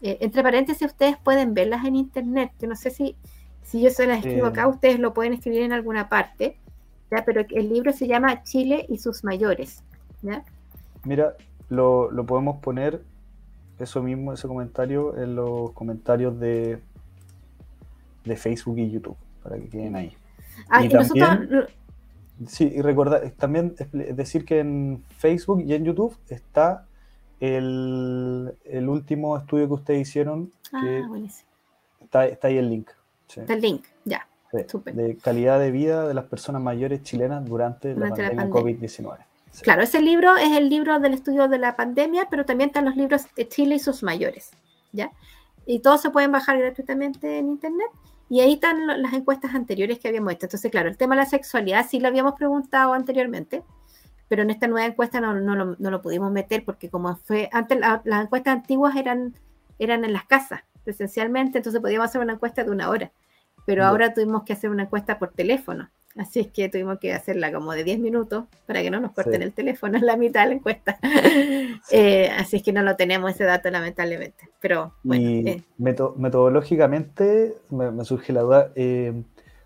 [0.01, 2.51] Eh, entre paréntesis, ustedes pueden verlas en internet.
[2.59, 3.17] Yo no sé si,
[3.63, 6.57] si yo se las escribo acá, ustedes lo pueden escribir en alguna parte,
[7.11, 7.25] ¿ya?
[7.25, 9.83] pero el libro se llama Chile y sus mayores.
[10.21, 10.43] ¿ya?
[11.03, 11.35] Mira,
[11.69, 13.01] lo, lo podemos poner,
[13.79, 16.79] eso mismo, ese comentario, en los comentarios de,
[18.25, 20.15] de Facebook y YouTube para que queden ahí.
[20.69, 21.69] Ah, y, nosotros...
[22.47, 26.85] Sí, y recordar, también decir que en Facebook y en YouTube está
[27.39, 28.53] el,
[28.87, 30.51] último estudio que ustedes hicieron.
[30.71, 31.09] Ah,
[32.01, 32.89] está, está, ahí el link.
[33.27, 34.27] Está el link, ya.
[34.51, 39.17] de calidad de vida de las personas mayores chilenas durante, la pandemia, COVID-19.
[39.61, 42.95] Claro, ese libro es el libro del estudio de la pandemia, pero también están los
[42.95, 44.51] libros de Chile y sus mayores,
[44.91, 45.11] ¿ya?
[45.65, 47.87] Y todos se pueden bajar gratuitamente en internet.
[48.29, 50.45] Y ahí están las encuestas anteriores que habíamos hecho.
[50.45, 53.63] Entonces, claro, el tema de la sexualidad sí lo habíamos preguntado anteriormente,
[54.27, 58.55] pero en esta nueva encuesta no, lo, pudimos meter porque como fue, antes las encuestas
[58.55, 59.33] antiguas eran,
[59.79, 63.11] eran en las casas, presencialmente, entonces podíamos hacer una encuesta de una hora,
[63.65, 65.89] pero ahora tuvimos que hacer una encuesta por teléfono.
[66.17, 69.41] Así es que tuvimos que hacerla como de 10 minutos para que no nos corten
[69.41, 70.97] el teléfono en la mitad de la encuesta.
[71.91, 74.49] Eh, así es que no lo tenemos ese dato lamentablemente.
[74.59, 75.49] Pero bueno.
[75.49, 75.63] Eh.
[75.77, 78.71] metodológicamente me, surge la duda.
[78.75, 79.13] Eh,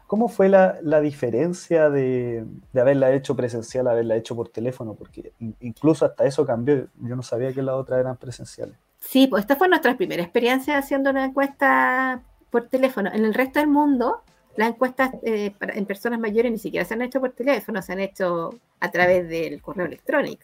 [0.07, 4.93] ¿Cómo fue la, diferencia de, haberla hecho presencial a haberla hecho por teléfono?
[4.93, 6.87] Porque incluso hasta eso cambió.
[7.01, 8.75] Yo no sabía que las otras eran presenciales.
[8.99, 13.09] Sí, pues esta fue nuestra primera experiencia haciendo una encuesta por teléfono.
[13.11, 14.21] En el resto del mundo
[14.55, 17.99] las encuestas eh, en personas mayores ni siquiera se han hecho por teléfono, se han
[17.99, 20.43] hecho a través del correo electrónico.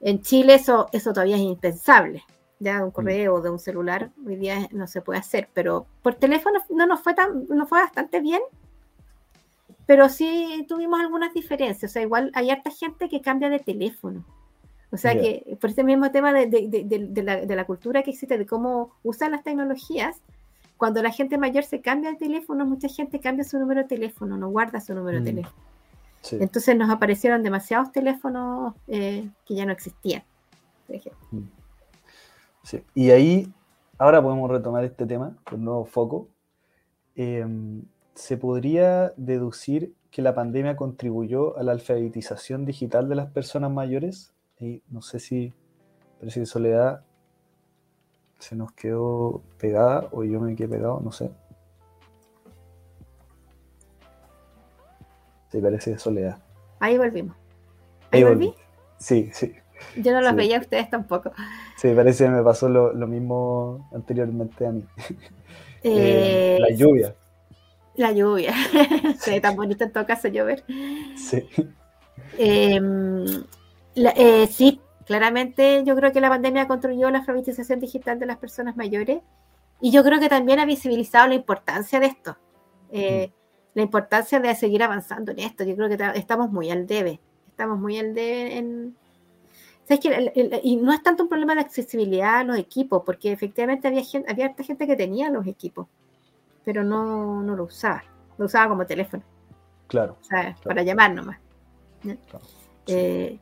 [0.00, 2.24] En Chile eso, eso todavía es impensable.
[2.58, 2.92] Ya un mm.
[2.92, 6.86] correo o de un celular hoy día no se puede hacer, pero por teléfono no
[6.86, 8.40] nos fue tan, no fue bastante bien,
[9.86, 11.90] pero sí tuvimos algunas diferencias.
[11.90, 14.24] O sea, igual hay harta gente que cambia de teléfono.
[14.90, 18.38] O sea que por ese mismo tema de, de, la, de, la, cultura que existe,
[18.38, 20.22] de cómo usan las tecnologías,
[20.84, 24.36] cuando la gente mayor se cambia el teléfono, mucha gente cambia su número de teléfono,
[24.36, 25.24] no guarda su número de mm.
[25.24, 25.64] teléfono.
[26.32, 30.24] Entonces nos aparecieron demasiados teléfonos eh, que ya no existían.
[31.30, 31.38] Mm.
[32.64, 32.82] Sí.
[32.94, 33.50] Y ahí,
[33.96, 36.28] ahora podemos retomar este tema, con nuevo foco.
[37.16, 43.70] Em, ¿Se podría deducir que la pandemia contribuyó a la alfabetización digital de las personas
[43.70, 44.34] mayores?
[44.60, 45.54] Y no sé si,
[46.20, 47.04] pero si Soledad
[48.38, 51.30] se nos quedó pegada o yo me quedé pegado, no sé.
[55.50, 56.38] Se parece de soledad.
[56.80, 57.36] Ahí volvimos.
[58.10, 58.54] ¿Ahí, volví?
[58.98, 59.54] Sí, sí.
[59.96, 61.32] Yo no los veía a ustedes tampoco.
[61.76, 64.84] Sí, parece que me pasó lo, mismo anteriormente a mí.
[65.82, 67.14] Eh, la lluvia.
[67.96, 68.52] La lluvia.
[69.20, 70.64] sí, tan bonito en todo caso llover.
[71.16, 71.46] Sí.
[72.38, 73.44] Em,
[73.94, 78.76] eh, sí, Claramente yo creo que la pandemia construyó la alfabetización digital de las personas
[78.76, 79.20] mayores
[79.80, 82.36] y yo creo que también ha visibilizado la importancia de esto.
[82.90, 83.32] Eh,
[83.74, 85.64] la importancia de seguir avanzando en esto.
[85.64, 88.96] Yo creo que estamos muy al debe, estamos muy al debe en...
[89.86, 93.86] ¿Sabes que y no es tanto un problema de accesibilidad a los equipos, porque efectivamente
[93.86, 95.88] había, gente, había harta gente que tenía los equipos,
[96.64, 98.02] pero no, no lo usaba,
[98.38, 99.22] lo usaba como teléfono.
[99.86, 100.16] Claro.
[100.22, 101.38] O sea, para llamar nomás.
[102.86, 103.38] Eh,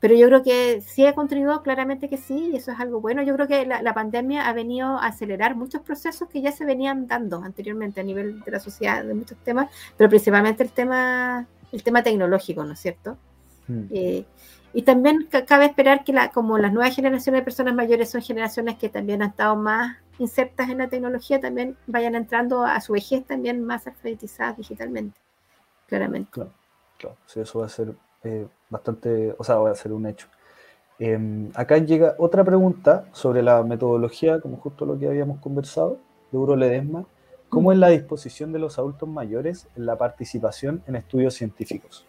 [0.00, 3.22] pero yo creo que sí ha contribuido, claramente que sí, y eso es algo bueno.
[3.22, 7.06] Yo creo que la, pandemia ha venido a acelerar muchos procesos que ya se venían
[7.06, 11.82] dando anteriormente a nivel de la sociedad, de muchos temas, pero principalmente el tema, el
[11.82, 13.16] tema tecnológico, ¿no es cierto?
[13.66, 13.84] Hmm.
[13.90, 14.24] Eh,
[14.74, 18.76] y también cabe esperar que la, como las nuevas generaciones de personas mayores son generaciones
[18.76, 23.24] que también han estado más insertas en la tecnología, también vayan entrando a su vejez
[23.24, 25.18] también más alfabetizadas digitalmente,
[25.86, 26.30] claramente.
[26.30, 26.52] Claro,
[26.98, 27.16] claro.
[27.24, 30.28] Sí, eso va a ser eh, bastante, o sea, va a ser un hecho.
[30.98, 35.98] Em, acá llega otra pregunta sobre la metodología, como justo lo que habíamos conversado,
[36.44, 37.06] de Ledesma.
[37.48, 42.04] ¿Cómo es la disposición de los adultos mayores en la participación en estudios científicos?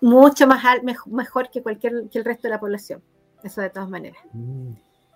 [0.00, 0.62] Mucho más
[1.06, 3.02] mejor que cualquier que el resto de la población,
[3.42, 4.20] eso de todas maneras.
[4.32, 4.72] Mm.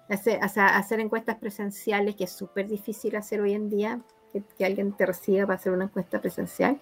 [0.09, 4.01] Hacer, hacer, encuestas presenciales, que es súper difícil hacer hoy en día,
[4.33, 6.79] que, que, alguien te reciba para hacer una encuesta presencial.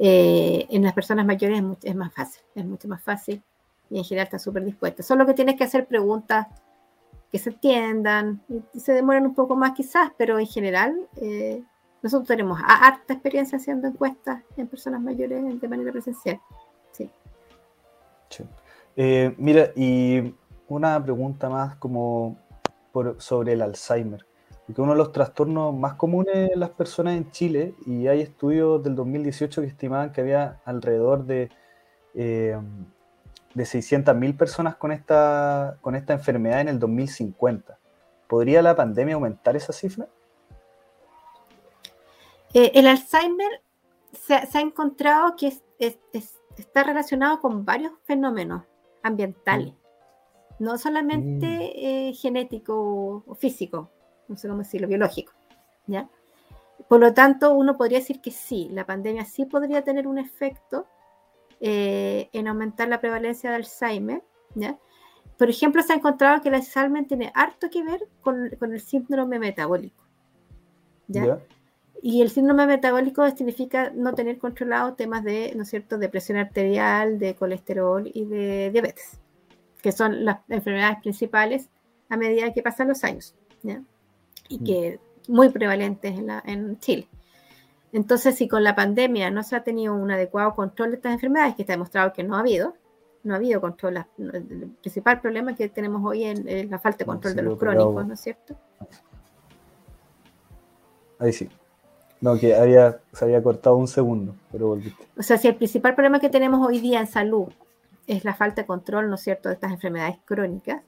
[0.00, 3.42] Eh, en las personas mayores es, más fácil, es mucho más fácil
[3.90, 5.02] y en general está súper dispuesta.
[5.02, 6.46] Solo que tienes que hacer preguntas
[7.32, 11.62] que se entiendan y, se demoran un poco más quizás, pero en general eh,
[12.00, 16.40] nosotros tenemos harta experiencia haciendo encuestas en personas mayores de manera presencial.
[16.92, 17.10] Sí.
[18.96, 20.34] Eh, mira, y
[20.68, 22.36] una pregunta más como
[22.92, 24.27] por, sobre el Alzheimer
[24.74, 28.82] que uno de los trastornos más comunes en las personas en Chile, y hay estudios
[28.82, 31.50] del 2018 que estimaban que había alrededor de,
[32.14, 32.58] eh,
[33.54, 37.78] de 600.000 personas con esta, con esta enfermedad en el 2050.
[38.26, 40.06] ¿Podría la pandemia aumentar esa cifra?
[42.52, 43.62] Eh, el Alzheimer
[44.12, 48.64] se, ha encontrado que está relacionado con varios fenómenos
[49.02, 49.72] ambientales,
[50.58, 50.64] mm.
[50.64, 51.70] no solamente mm.
[51.74, 53.90] eh, genético o físico
[54.28, 55.32] no sé cómo decirlo, biológico.
[55.86, 56.08] ¿ya?
[56.86, 60.86] Por lo tanto, uno podría decir que sí, la pandemia sí podría tener un efecto
[61.60, 64.22] eh, en aumentar la prevalencia de Alzheimer.
[64.54, 64.78] ¿ya?
[65.36, 69.38] Por ejemplo, se ha encontrado que el Alzheimer tiene harto que ver con, el síndrome
[69.38, 70.04] metabólico.
[71.08, 71.40] ¿ya?
[72.00, 76.38] Y el síndrome metabólico significa no tener controlado temas de, ¿no es cierto?, de presión
[76.38, 79.18] arterial, de colesterol y de diabetes,
[79.82, 81.68] que son las enfermedades principales
[82.08, 83.34] a medida que pasan los años.
[83.62, 83.82] ¿ya?
[84.48, 84.64] Y mm.
[84.64, 87.08] que muy prevalentes en, en Chile.
[87.92, 91.54] Entonces, si con la pandemia no se ha tenido un adecuado control de estas enfermedades,
[91.54, 92.74] que está demostrado que no ha habido,
[93.22, 94.04] no ha habido control.
[94.18, 98.14] El principal problema que tenemos hoy es la falta de control de los crónicos, ¿no
[98.14, 98.54] es cierto?
[101.18, 101.48] Ahí sí.
[102.20, 105.06] No, que había, se había cortado un segundo, pero volviste.
[105.16, 107.48] O sea, si el principal problema que tenemos hoy día en salud
[108.06, 110.82] es la falta de control, ¿no es cierto?, de estas enfermedades crónicas,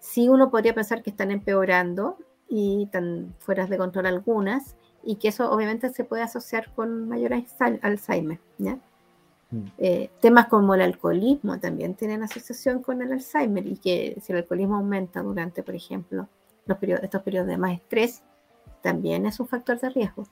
[0.00, 5.28] sí uno podría pensar que están empeorando y tan fuera de control algunas, y que
[5.28, 7.32] eso obviamente se puede asociar con mayor
[7.82, 8.38] Alzheimer.
[8.58, 8.78] ¿ya?
[9.50, 9.66] Mm.
[9.78, 14.38] Eh, temas como el alcoholismo también tienen asociación con el Alzheimer y que si el
[14.38, 16.28] alcoholismo aumenta durante, por ejemplo,
[16.66, 18.22] los periodos, estos periodos de más estrés,
[18.82, 20.26] también es un factor de riesgo.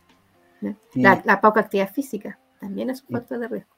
[0.94, 3.70] La, poca actividad física también es un factor de riesgo.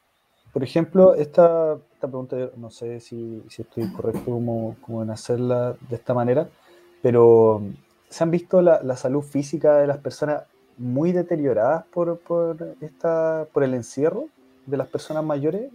[0.53, 5.75] Por ejemplo, esta, esta pregunta, no sé si, si estoy correcto como, como en hacerla
[5.89, 6.49] de esta manera,
[7.03, 7.63] pero
[8.15, 10.45] ¿Se han visto la, salud física de las personas
[10.79, 12.21] muy deterioradas por,
[12.81, 14.27] esta, por el encierro
[14.67, 15.73] de las personas mayores?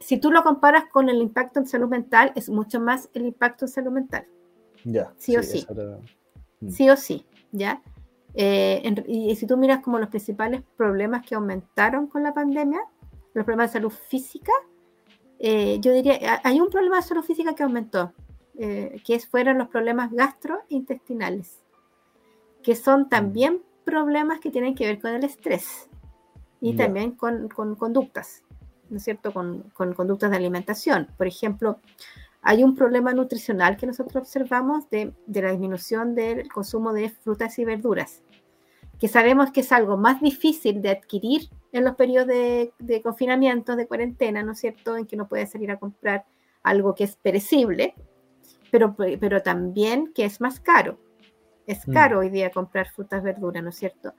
[0.00, 3.66] si tú lo comparas con el impacto en salud mental, es mucho más el impacto
[3.66, 4.24] en salud mental.
[4.82, 5.12] Ya.
[5.18, 5.66] Sí, o sí.
[6.60, 6.70] Mm.
[6.70, 7.82] Sí o sí, ¿ya?
[8.32, 12.80] Eh, y, si tú miras como los principales problemas que aumentaron con la pandemia,
[13.34, 14.52] los problemas de salud física,
[15.38, 18.14] eh, yo diría, hay un problema de salud física que aumentó,
[18.60, 21.60] eh, que fueron los problemas gastrointestinales,
[22.60, 23.08] que son mm.
[23.08, 25.88] también problemas que tienen que ver con el estrés
[26.60, 28.42] y también con, conductas,
[28.90, 29.32] ¿no es cierto?
[29.32, 31.06] Con, conductas de alimentación.
[31.16, 31.78] Por ejemplo,
[32.42, 37.64] hay un problema nutricional que nosotros observamos de, la disminución del consumo de frutas y
[37.64, 38.22] verduras,
[38.98, 43.76] que sabemos que es algo más difícil de adquirir en los periodos de, de confinamiento,
[43.76, 44.96] de cuarentena, ¿no es cierto?
[44.96, 46.24] En que no puede salir a comprar
[46.64, 47.94] algo que es perecible,
[48.70, 50.98] pero, pero también que es más caro.
[51.66, 51.92] Es mm.
[51.92, 54.14] caro hoy día comprar frutas, verduras, ¿no es cierto?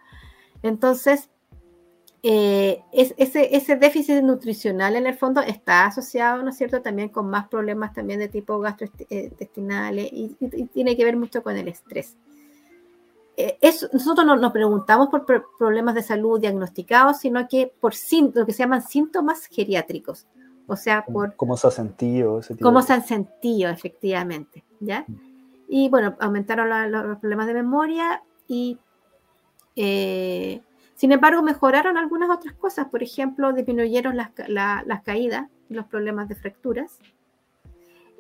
[0.62, 1.30] Entonces,
[2.22, 7.30] eh, ese, ese, déficit nutricional en el fondo está asociado, ¿no es cierto?, también con
[7.30, 10.36] más problemas también de tipo gastrointestinales y,
[10.74, 12.18] tiene que ver mucho con el estrés.
[13.38, 13.58] eh,
[13.94, 15.26] nosotros no nos preguntamos por
[15.58, 17.94] problemas de salud diagnosticados, sino que por
[18.36, 20.28] lo que se llaman síntomas geriátricos.
[20.70, 21.36] O sea, por...
[21.36, 22.42] ¿Cómo se ha sentido?
[22.62, 24.64] ¿Cómo se han sentido, efectivamente?
[24.80, 25.06] ¿ya?
[25.08, 25.16] Mm.
[25.68, 28.78] Y bueno, aumentaron los problemas de memoria y,
[29.76, 30.62] eh,
[30.96, 32.88] sin embargo, mejoraron algunas otras cosas.
[32.88, 36.98] Por ejemplo, disminuyeron las, las caídas, los problemas de fracturas,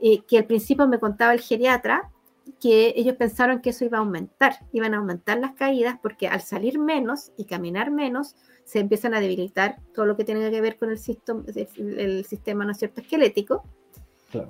[0.01, 2.11] eh, que al principio me contaba el geriatra,
[2.59, 6.41] que ellos pensaron que eso iba a aumentar, iban a aumentar las caídas porque al
[6.41, 8.35] salir menos y caminar menos,
[8.65, 11.43] se empiezan a debilitar todo lo que tiene que ver con el, sistema,
[11.75, 13.01] el sistema ¿no es cierto?
[13.01, 13.63] esquelético.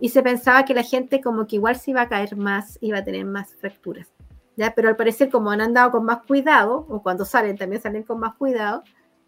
[0.02, 2.98] Y se pensaba que la gente como que igual se iba a caer más, iba
[2.98, 4.10] a tener más fracturas.
[4.58, 4.74] ¿ya?
[4.76, 8.20] Pero al parecer como han andado con más cuidado, o cuando salen también salen con
[8.20, 8.84] más cuidado,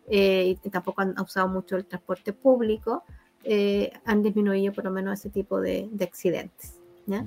[0.09, 3.05] eh, y tampoco han usado mucho el transporte público,
[3.45, 6.81] eh, han disminuido por lo menos ese tipo de, de accidentes.
[7.05, 7.25] ¿ya?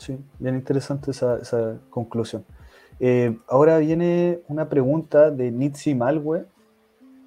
[0.00, 2.42] Sí, bien interesante esa, esa conclusión.
[3.00, 6.46] Eh, ahora viene una pregunta de Nitsi Malwe,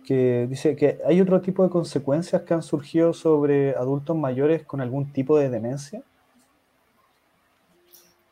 [0.03, 4.81] que dice que hay otro tipo de consecuencias que han surgido sobre adultos mayores con
[4.81, 6.01] algún tipo de demencia.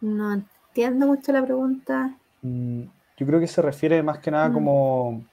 [0.01, 2.17] No entiendo mucho la pregunta.
[2.41, 2.82] Mm,
[3.17, 4.54] yo creo que se refiere más que nada mm.
[4.54, 5.23] como,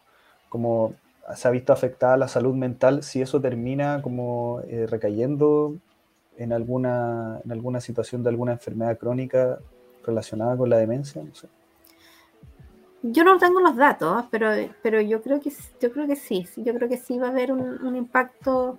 [0.50, 0.94] como
[1.34, 5.76] se ha visto afectada la salud mental, si eso termina como eh, recayendo
[6.38, 9.58] en alguna, en alguna situación de alguna enfermedad crónica
[10.04, 11.22] relacionada con la demencia?
[11.22, 11.48] No sé.
[13.02, 14.50] Yo no tengo los datos, pero,
[14.82, 17.52] pero yo creo que yo creo que sí, yo creo que sí va a haber
[17.52, 18.78] un, impacto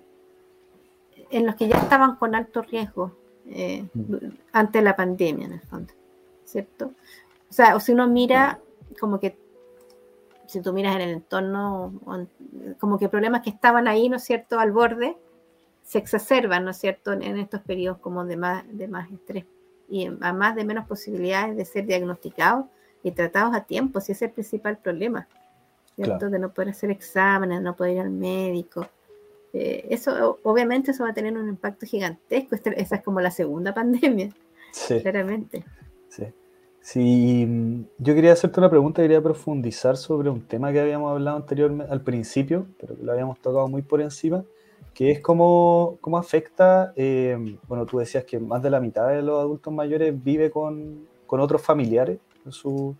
[1.30, 4.14] en los que ya estaban con alto riesgo eh, mm.
[4.52, 5.92] ante la pandemia, en el fondo,
[6.44, 6.92] ¿cierto?
[7.48, 8.60] O sea, o si uno mira
[8.98, 9.38] como que
[10.46, 11.92] si tú miras en el entorno,
[12.80, 15.16] como que problemas que estaban ahí, ¿no es cierto?, al borde,
[15.90, 19.44] se exacerban, ¿no es cierto?, en, estos periodos como de más, de más estrés
[19.88, 22.66] y además de menos posibilidades de ser diagnosticados
[23.02, 25.26] y tratados a tiempo, si ese es el principal problema,
[25.96, 26.30] ¿cierto?
[26.30, 28.86] De no poder hacer exámenes, no poder ir al médico.
[29.52, 32.54] Eh, eso, obviamente, eso va a tener un impacto gigantesco.
[32.54, 34.30] Este, esa es como la segunda pandemia,
[34.70, 35.00] sí.
[35.00, 35.64] claramente.
[36.08, 36.26] Sí.
[36.80, 41.92] Sí, yo quería hacerte una pregunta, quería profundizar sobre un tema que habíamos hablado anteriormente,
[41.92, 44.44] al principio, pero que lo habíamos tocado muy por encima,
[44.94, 49.22] que es cómo, cómo afecta, eh, bueno, tú decías que más de la mitad de
[49.22, 52.94] los adultos mayores vive con, con otros familiares en su,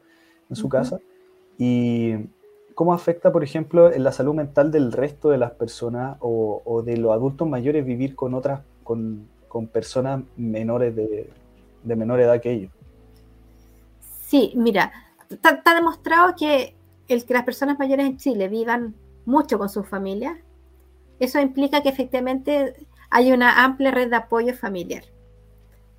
[0.48, 0.98] en su casa,
[1.58, 2.14] y
[2.74, 6.82] cómo afecta, por ejemplo, en la salud mental del resto de las personas o, o
[6.82, 11.28] de los adultos mayores vivir con otras, con, con personas menores de,
[11.82, 12.72] de menor edad que ellos.
[14.26, 14.92] Sí, mira,
[15.28, 16.74] está demostrado que
[17.08, 18.94] el que las personas mayores en Chile vivan
[19.26, 20.38] mucho con sus familias
[21.20, 22.74] eso implica que efectivamente
[23.10, 25.04] hay una amplia red de apoyo familiar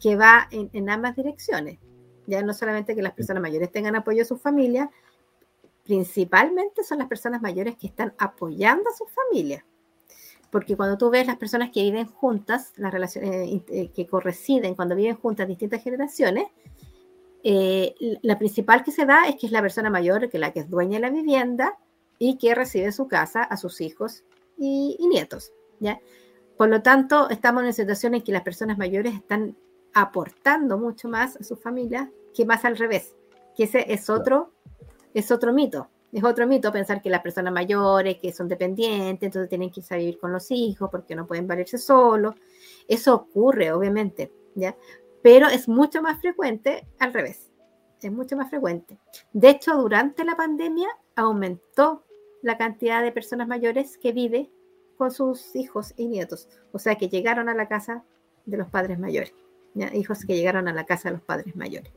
[0.02, 1.78] que va en, ambas direcciones.
[2.26, 4.90] Ya no solamente que las personas mayores tengan apoyo de sus familias,
[5.84, 9.64] principalmente son las personas mayores que están apoyando a sus familias.
[10.50, 14.74] Porque cuando tú ves las personas que viven juntas, las relaciones eh, eh, que corresiden
[14.74, 16.48] cuando viven juntas distintas generaciones,
[17.44, 20.62] eh, la principal que se da es que es la persona mayor, que la que
[20.62, 21.78] es dueña de la vivienda
[22.18, 24.24] y que recibe en su casa a sus hijos
[24.62, 25.52] y, nietos.
[25.80, 26.00] ¿ya?
[26.58, 29.58] Por lo tanto, estamos en una situación en que las personas mayores están
[29.94, 33.16] aportando mucho más a su familia que más al revés,
[33.58, 34.54] que ese es otro,
[35.14, 35.90] es otro mito.
[36.14, 39.94] Es otro mito pensar que las personas mayores, que son dependientes, entonces tienen que irse
[39.94, 42.36] a vivir con los hijos porque no pueden valerse solos.
[42.86, 44.76] Eso ocurre, obviamente, ¿ya?
[45.24, 47.50] Pero es mucho más frecuente al revés.
[48.02, 49.00] Es mucho más frecuente.
[49.32, 52.04] De hecho, durante la pandemia aumentó
[52.42, 54.50] la cantidad de personas mayores que vive
[54.98, 56.48] con sus hijos y nietos.
[56.72, 58.04] O sea, que llegaron a la casa
[58.46, 59.34] de los padres mayores.
[59.94, 61.92] Hijos que llegaron a la casa de los padres mayores.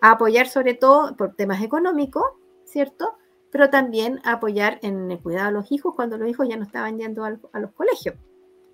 [0.00, 2.24] A apoyar sobre todo por temas económicos,
[2.64, 3.16] ¿cierto?
[3.50, 6.64] Pero también a apoyar en el cuidado de los hijos cuando los hijos ya no
[6.64, 8.14] estaban yendo a los colegios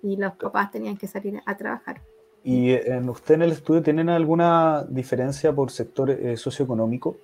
[0.03, 2.01] y los papás tenían que salir a trabajar.
[2.43, 7.17] ¿Y en usted en el estudio tienen alguna diferencia por sector eh, socioeconómico?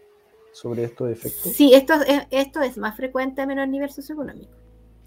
[0.54, 1.54] Sobre estos efectos?
[1.54, 4.52] Sí, esto, es, esto es más frecuente a menor nivel socioeconómico.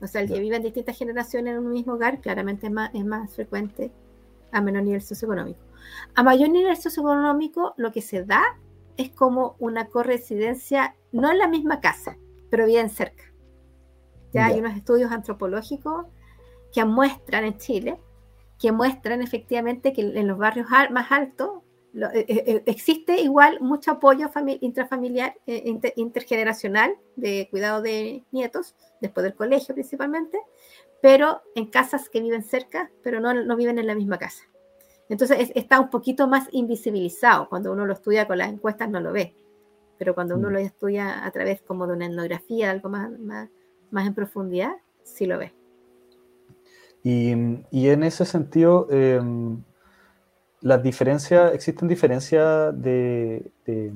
[0.00, 2.90] O sea, el que vive en distintas generaciones en un mismo hogar claramente es más,
[2.94, 3.90] es más frecuente
[4.52, 5.60] a menor nivel socioeconómico.
[6.14, 8.42] A mayor nivel socioeconómico, lo que se da
[8.96, 12.16] es como una corresidencia, no en la misma casa,
[12.50, 13.24] pero bien cerca.
[14.32, 16.06] Ya, hay unos estudios antropológicos
[16.72, 18.00] que muestran en Chile,
[18.58, 21.63] que muestran efectivamente que en los barrios más altos
[21.94, 24.28] eh, eh, eh, existe igual mucho apoyo
[24.60, 25.36] intrafamiliar,
[25.96, 30.38] intergeneracional de cuidado de nietos, después del colegio principalmente,
[31.00, 34.44] pero en casas que viven cerca, pero no, no viven en la misma casa.
[35.08, 37.48] Entonces está un poquito más invisibilizado.
[37.48, 39.34] Cuando uno lo estudia con las encuestas no lo ve.
[39.96, 40.52] pero cuando uno Mm.
[40.52, 43.48] lo estudia a través como de una etnografía, algo más, más,
[43.92, 44.72] más en profundidad,
[45.04, 45.52] sí lo ves.
[47.04, 47.32] Y,
[47.70, 49.20] y en ese sentido, eh,
[50.64, 53.92] las diferencias, ¿existen diferencias de, de,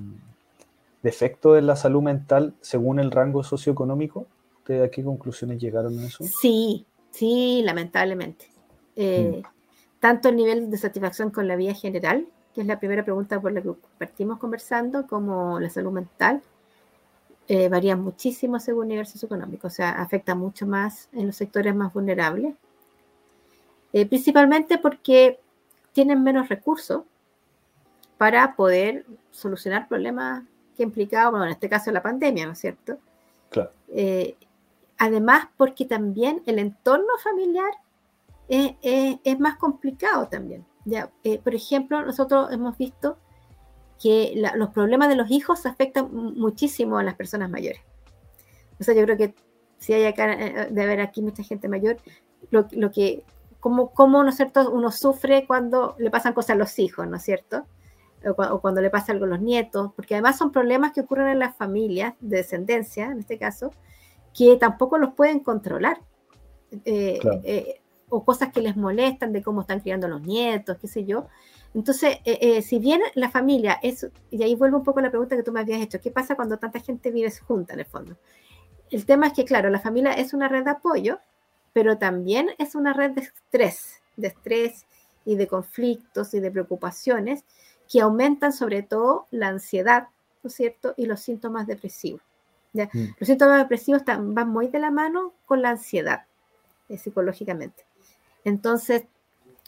[1.03, 4.27] de efecto en la salud mental según el rango socioeconómico?
[4.59, 6.25] ¿Ustedes a qué conclusiones llegaron en eso?
[6.25, 8.45] Sí, sí, lamentablemente.
[8.97, 9.43] Eh,
[9.99, 13.51] Tanto el nivel de satisfacción con la vida general, que es la primera pregunta por
[13.51, 16.43] la que partimos conversando, como la salud mental,
[17.49, 21.93] eh, varían muchísimo según nivel socioeconómico, o sea, afecta mucho más en los sectores más
[21.93, 22.55] vulnerables,
[23.93, 25.41] Eh, principalmente porque
[25.99, 27.03] tienen menos recursos
[28.19, 30.45] para poder solucionar problemas
[30.77, 32.99] que implicaba, bueno, en este caso la pandemia, ¿no es cierto?
[33.51, 33.73] Claro.
[33.89, 34.37] Eh,
[34.97, 37.73] además, porque también el entorno familiar
[38.49, 40.65] es, es- es más complicado también.
[40.85, 43.19] Ya, Eh, por ejemplo, nosotros hemos visto
[44.01, 47.81] que la- los problemas de los hijos afectan mu- muchísimo a las personas mayores.
[48.79, 49.35] O sea, yo creo que
[49.79, 51.97] si hay acá, eh, de haber aquí mucha gente mayor,
[52.53, 53.25] lo, lo que,
[53.61, 57.17] cómo, cómo, ¿no es cierto?, uno sufre cuando le pasan cosas a los hijos, ¿no
[57.17, 57.67] es cierto?
[58.25, 61.29] O, o cuando le pasa algo a los nietos, porque además son problemas que ocurren
[61.29, 63.73] en las familias de descendencia, en este caso,
[64.35, 66.01] que tampoco los pueden controlar.
[66.85, 67.41] Eh, Claro.
[67.45, 67.81] eh,
[68.11, 71.27] o cosas que les molestan de cómo están criando los nietos, qué sé yo.
[71.75, 75.11] Entonces, eh, eh, si bien la familia es, y ahí vuelvo un poco a la
[75.11, 77.87] pregunta que tú me habías hecho, ¿qué pasa cuando tanta gente vive junta en el
[77.87, 78.17] fondo?
[78.91, 81.19] El tema es que, claro, la familia es una red de apoyo,
[81.73, 84.87] pero también es una red de estrés, de estrés
[85.25, 87.45] y de conflictos y de preocupaciones
[87.91, 90.09] que aumentan sobre todo la ansiedad,
[90.43, 90.95] ¿no es cierto?
[90.97, 92.23] Y los síntomas depresivos.
[92.73, 92.89] ¿ya?
[92.93, 93.15] Mm.
[93.19, 96.27] Los síntomas depresivos están- van muy de la mano con la ansiedad,
[96.89, 97.85] eh, psicológicamente.
[98.45, 99.05] Entonces,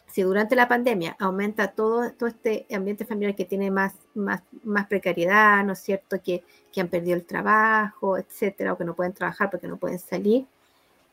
[0.06, 4.86] si durante la pandemia aumenta todo, todo este ambiente familiar que tiene más, más, más
[4.86, 6.20] precariedad, ¿no es cierto?
[6.20, 6.42] Que,
[6.72, 10.46] que han perdido el trabajo, etcétera, o que no pueden trabajar porque no pueden salir,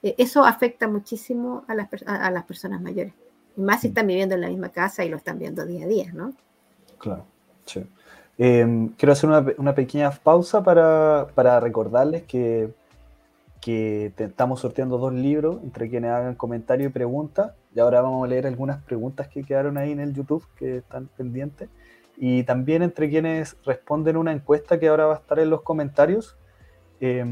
[0.04, 3.14] eh, eso afecta muchísimo a las, a, a las personas mayores.
[3.56, 3.92] Y más si Mm.
[3.92, 6.34] están viviendo en la misma casa y lo están viendo día a día, ¿no?
[6.98, 7.26] Claro,
[7.66, 7.86] sí.
[8.38, 12.72] Eh, quiero hacer una, pe- una pequeña pausa para, para recordarles que,
[13.62, 17.54] que te- estamos sorteando dos libros entre quienes hagan comentarios y preguntas.
[17.74, 21.08] Y ahora vamos a leer algunas preguntas que quedaron ahí en el YouTube que están
[21.18, 21.70] pendientes.
[22.16, 26.36] Y también entre quienes responden una encuesta que ahora va a estar en los comentarios
[27.00, 27.24] eh,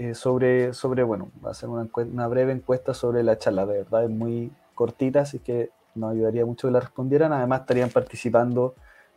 [0.00, 3.66] eh, sobre, sobre, bueno, va a ser una, una breve encuesta sobre la charla.
[3.66, 7.34] De verdad es muy cortita, así que nos ayudaría mucho que la respondieran.
[7.34, 8.74] Además estarían participando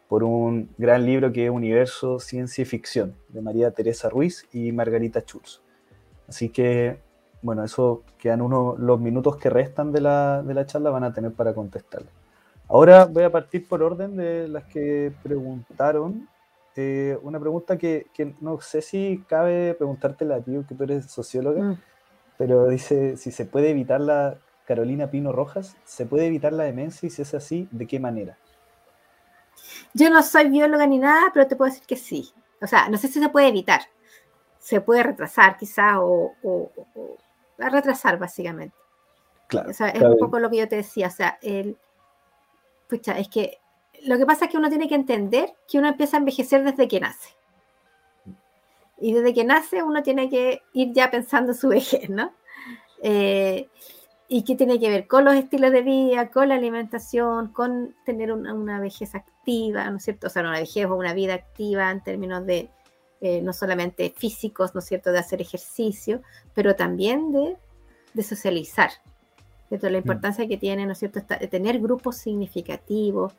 [0.09, 4.73] por un gran libro que es Universo, Ciencia y Ficción, de María Teresa Ruiz y
[4.73, 5.61] Margarita Schulz.
[6.27, 6.99] Así que,
[7.41, 11.13] bueno, eso quedan unos, los minutos que restan de la, de la charla van a
[11.13, 12.09] tener para contestarle.
[12.67, 16.27] Ahora voy a partir por orden de las que preguntaron.
[16.75, 21.05] Eh, una pregunta que, que no sé si cabe preguntártela a ti, que tú eres
[21.11, 21.81] socióloga, Mm.
[22.37, 27.05] pero dice si se puede evitar la Carolina Pino Rojas, ¿se puede evitar la demencia
[27.07, 28.37] y si es así, de qué manera?
[29.93, 32.33] Yo no soy bióloga ni nada, pero te puedo decir que sí.
[32.61, 33.81] O sea, no sé si se puede evitar.
[34.57, 37.17] Se puede retrasar quizá o, o- o-
[37.59, 38.75] a retrasar básicamente.
[39.47, 41.07] Claro, O sea, es un poco lo que yo te decía.
[41.07, 41.77] O sea, el,
[42.87, 43.59] pucha, es que
[44.05, 46.87] lo que pasa es que uno tiene que entender que uno empieza a envejecer desde
[46.87, 47.29] que nace.
[48.99, 52.31] Y desde que nace uno tiene que ir ya pensando en su vejez, ¿no?
[53.01, 53.67] Eh,
[54.29, 58.31] y que tiene que ver con los estilos de vida, con la alimentación, con tener
[58.31, 60.27] una, una vejez activa, ¿no es cierto?
[60.27, 62.69] O sea, una vejez o una vida activa en términos de
[63.21, 66.21] eh, no solamente físicos, ¿no es cierto?, de hacer ejercicio,
[66.53, 67.57] pero también de,
[68.13, 68.89] de socializar.
[69.69, 69.89] ¿cierto?
[69.89, 73.33] La importancia que tiene, ¿no es cierto?, esta- de tener grupos significativos,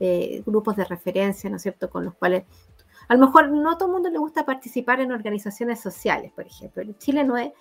[0.00, 2.44] eh, grupos de referencia, ¿no es cierto?, con los cuales
[3.08, 6.46] a lo mejor no a todo el mundo le gusta participar en organizaciones sociales, por
[6.46, 6.82] ejemplo.
[6.98, 7.52] Chile no es,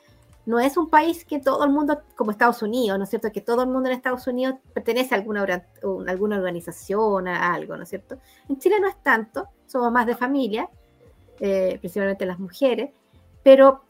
[0.45, 3.41] no es un país que todo el mundo, como Estados Unidos, ¿no es cierto?, que
[3.41, 7.83] todo el mundo en Estados Unidos pertenece a alguna, un- alguna organización, a algo, ¿no
[7.83, 8.17] es cierto?
[8.49, 10.69] En Chile no es tanto, somos más de familia,
[11.39, 12.91] eh, principalmente las mujeres,
[13.43, 13.83] pero,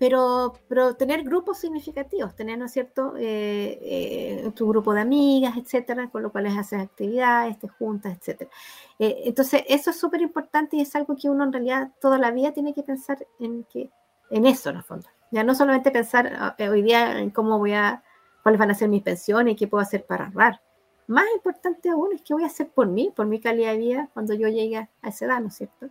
[0.00, 5.58] pero, pero tener grupos significativos, tener, ¿no es cierto?, eh, eh, tu grupo de amigas,
[5.58, 8.50] etcétera, con lo cuales haces actividades, te juntas, etcétera.
[8.98, 12.30] Eh, entonces, eso es súper importante y es algo que uno en realidad toda la
[12.30, 13.90] vida tiene que pensar en, que,
[14.30, 15.06] en eso, en el fondo.
[15.32, 18.02] Ya no solamente pensar ah, eh, hoy día en cómo voy a,
[18.42, 20.62] cuáles van a ser mis pensiones y qué puedo hacer para ahorrar.
[21.08, 24.08] Más importante aún es qué voy a hacer por mí, por mi calidad de vida
[24.14, 25.90] cuando yo llegue a esa edad, ¿no es cierto?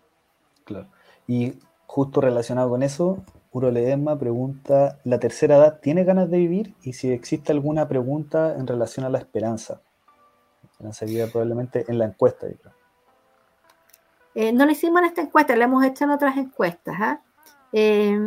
[0.64, 0.88] Claro.
[1.28, 6.76] Y justo relacionado con eso, Uro Ledesma pregunta, ¿la tercera edad tiene ganas de vivir?
[6.84, 9.82] Y si existe alguna pregunta en relación a la esperanza.
[10.62, 12.74] La esperanza de vida probablemente en la encuesta, yo creo.
[14.36, 16.96] Eh, no lo hicimos en esta encuesta, lo hemos hecho en otras encuestas.
[17.00, 17.22] ¿ah?
[17.74, 18.20] Eh,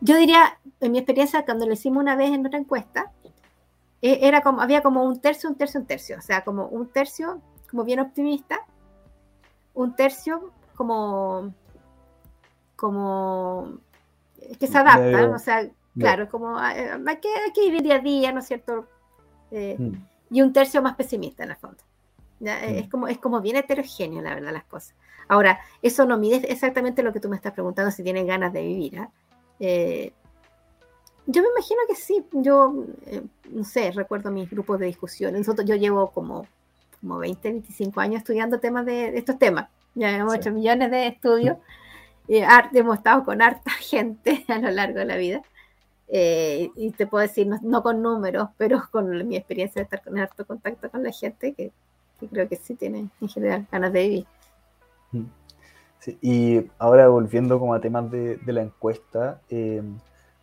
[0.00, 3.12] yo diría, en mi experiencia, cuando lo hicimos una vez en otra encuesta,
[4.02, 6.16] era como, había como un tercio, un tercio, un tercio.
[6.18, 7.40] O sea, como un tercio
[7.70, 8.66] como bien optimista,
[9.74, 11.54] un tercio como,
[12.74, 13.78] como
[14.58, 15.68] que se adapta, o sea,
[15.98, 16.76] claro, como hay
[17.20, 18.86] que, hay que ir día a día, ¿no es cierto?
[19.50, 19.94] Mm.
[20.30, 21.82] Y un tercio más pesimista en el fondo.
[22.40, 22.46] Mm.
[22.48, 24.94] Es, como, es como bien heterogéneo, la verdad, las cosas.
[25.28, 28.62] Ahora, eso no mide exactamente lo que tú me estás preguntando, si tienen ganas de
[28.62, 28.98] vivir.
[28.98, 29.10] ¿ah?
[29.60, 30.12] Eh,
[31.26, 32.24] yo me imagino que sí.
[32.32, 35.34] Yo, eh, no sé, recuerdo mis grupos de discusión.
[35.34, 36.46] Nosotros, yo llevo como,
[37.00, 39.68] como 20, 25 años estudiando temas de, estos temas.
[39.94, 41.58] Ya hemos hecho millones de estudios.
[42.28, 42.42] Y
[42.74, 45.42] hemos estado con harta gente a lo largo de la vida.
[46.12, 50.18] Eh, y te puedo decir, no, con números, pero con mi experiencia de estar con
[50.18, 51.70] harto contacto con la gente, que,
[52.30, 54.26] creo que sí tiene en general ganas de vivir.
[55.12, 55.24] Mm.
[56.20, 59.82] y ahora volviendo como a temas de, la encuesta, eh,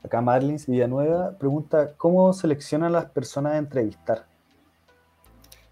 [0.04, 4.26] acá Marlins Villanueva pregunta, ¿cómo seleccionan las personas a entrevistar?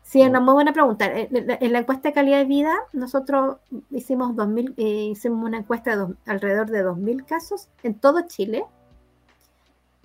[0.05, 1.11] Sí, es una muy buena pregunta.
[1.11, 3.57] En la encuesta de calidad de vida, nosotros
[3.89, 8.65] hicimos, 2000, eh, hicimos una encuesta de alrededor de 2.000 casos en todo Chile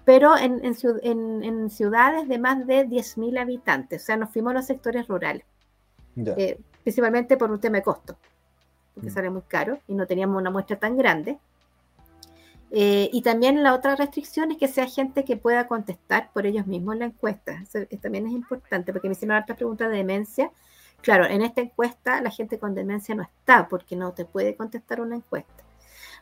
[0.05, 4.67] pero en, en, ciudades de más de 10.000 habitantes, o sea, nos fuimos a los
[4.67, 5.45] sectores rurales,
[6.17, 8.17] eh, principalmente por un tema de costo,
[8.95, 9.13] porque mm.
[9.13, 11.39] sale muy caro y no teníamos una muestra tan grande.
[12.73, 16.66] Eh, y también la otra restricción es que sea gente que pueda contestar por ellos
[16.66, 17.62] mismos la encuesta.
[17.62, 20.53] Eso, también es importante, porque me hicieron otra pregunta de demencia.
[21.03, 25.01] Claro, en esta encuesta la gente con demencia no está, porque no te puede contestar
[25.01, 25.64] una encuesta.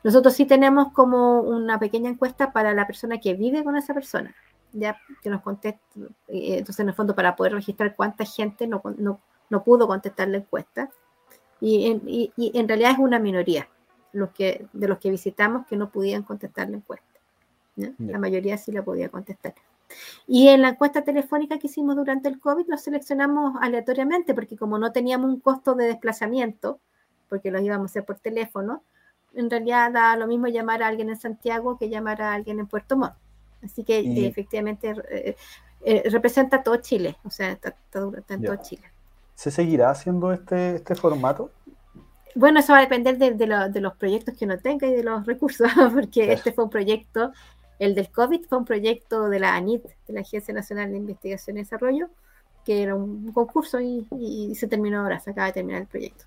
[0.05, 4.35] Nosotros sí tenemos como una pequeña encuesta para la persona que vive con esa persona,
[4.73, 5.81] ya que nos conteste,
[6.29, 8.81] eh, entonces en el fondo para poder registrar cuánta gente no,
[9.65, 10.89] pudo contestar la encuesta.
[11.61, 13.69] Y en, realidad es una minoría
[14.19, 17.07] los que, de los que visitamos que no podían contestar la encuesta.
[17.99, 19.55] La mayoría sí la podía contestar.
[20.27, 24.79] Y en la encuesta telefónica que hicimos durante el COVID, los seleccionamos aleatoriamente, porque como
[24.79, 26.81] no teníamos un costo de desplazamiento,
[27.29, 28.83] porque los íbamos a hacer por teléfono,
[29.35, 32.67] en realidad da lo mismo llamar a alguien en Santiago que llamar a alguien en
[32.67, 33.15] Puerto Montt.
[33.63, 35.37] Así que efectivamente eh,
[35.83, 38.13] eh, representa todo Chile, o sea, está, todo
[38.63, 38.83] Chile.
[39.35, 41.51] ¿Se seguirá haciendo este, este formato?
[42.35, 45.69] Bueno, eso va a depender de, los proyectos que uno tenga y de los recursos,
[45.95, 47.33] porque este fue un proyecto,
[47.79, 51.57] el del COVID fue un proyecto de la ANIT, de la Agencia Nacional de Investigación
[51.57, 52.09] y Desarrollo,
[52.65, 56.25] que era un concurso y, se terminó ahora, se acaba de terminar el proyecto.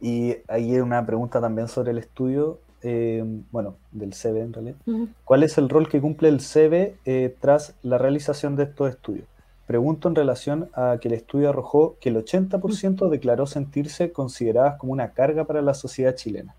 [0.00, 4.76] Y hay una pregunta también sobre el estudio, eh, bueno, del CEBE en realidad.
[5.24, 9.26] ¿Cuál es el rol que cumple el CEBE eh, tras la realización de estos estudios?
[9.66, 14.92] Pregunto en relación a que el estudio arrojó que el 80% declaró sentirse consideradas como
[14.92, 16.54] una carga para la sociedad chilena.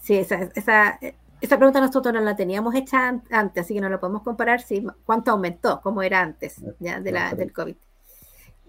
[0.00, 0.98] Sí, esa, esa,
[1.40, 4.86] esa pregunta nosotros no la teníamos hecha antes, así que no la podemos comparar si
[5.04, 7.76] cuánto aumentó, como era antes ya, de la, del COVID.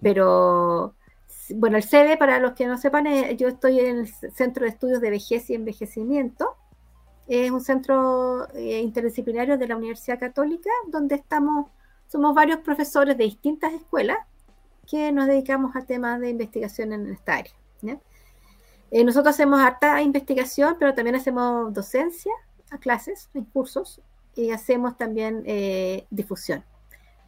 [0.02, 0.94] Pero
[1.54, 4.70] bueno, el CEDE, para los que no sepan, eh, yo estoy en el Centro de
[4.70, 6.56] Estudios de Vejez y Envejecimiento.
[7.26, 11.66] Es un centro eh, interdisciplinario de la Universidad Católica, donde estamos,
[12.10, 14.18] somos varios profesores de distintas escuelas
[14.88, 17.52] que nos dedicamos a temas de investigación en esta área.
[18.90, 22.32] Eh, nosotros hacemos harta investigación, pero también hacemos docencia
[22.70, 24.00] a clases, en cursos,
[24.34, 25.44] y hacemos también
[26.10, 26.64] difusión.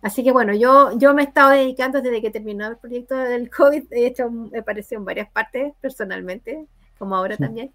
[0.03, 3.49] Así que bueno, yo, yo me he estado dedicando desde que terminó el proyecto del
[3.49, 6.67] COVID, he hecho, me apareció en varias partes personalmente,
[6.99, 7.73] como ahora también,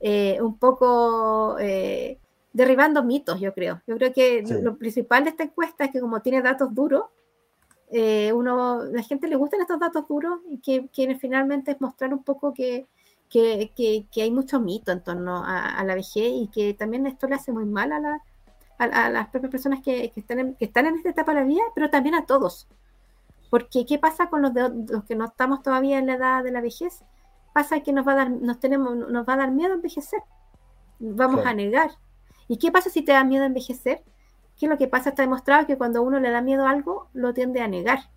[0.00, 2.18] eh, un poco eh,
[2.56, 3.82] derribando mitos, yo creo.
[3.86, 7.04] Yo creo que lo principal de esta encuesta es que como tiene datos duros,
[7.90, 12.12] eh, uno, la gente le gustan estos datos duros y que, que finalmente es mostrar
[12.12, 12.86] un poco que,
[13.30, 17.28] que, que, hay mucho mito en torno a, a la vejez y que también esto
[17.28, 18.22] le hace muy mal a la
[18.78, 21.62] a, las propias personas que, están en, que están en esta etapa de la vida,
[21.74, 22.68] pero también a todos.
[23.50, 26.50] Porque, ¿qué pasa con los, de, los que no estamos todavía en la edad de
[26.50, 27.04] la vejez?
[27.54, 30.20] Pasa que nos va a dar, nos tenemos, nos va a dar miedo a envejecer.
[30.98, 31.90] Vamos a negar.
[32.48, 34.02] ¿Y qué pasa si te da miedo a envejecer?
[34.58, 35.10] ¿Qué es lo que pasa?
[35.10, 38.10] Está demostrado que cuando uno le da miedo a algo, lo tiende a negar.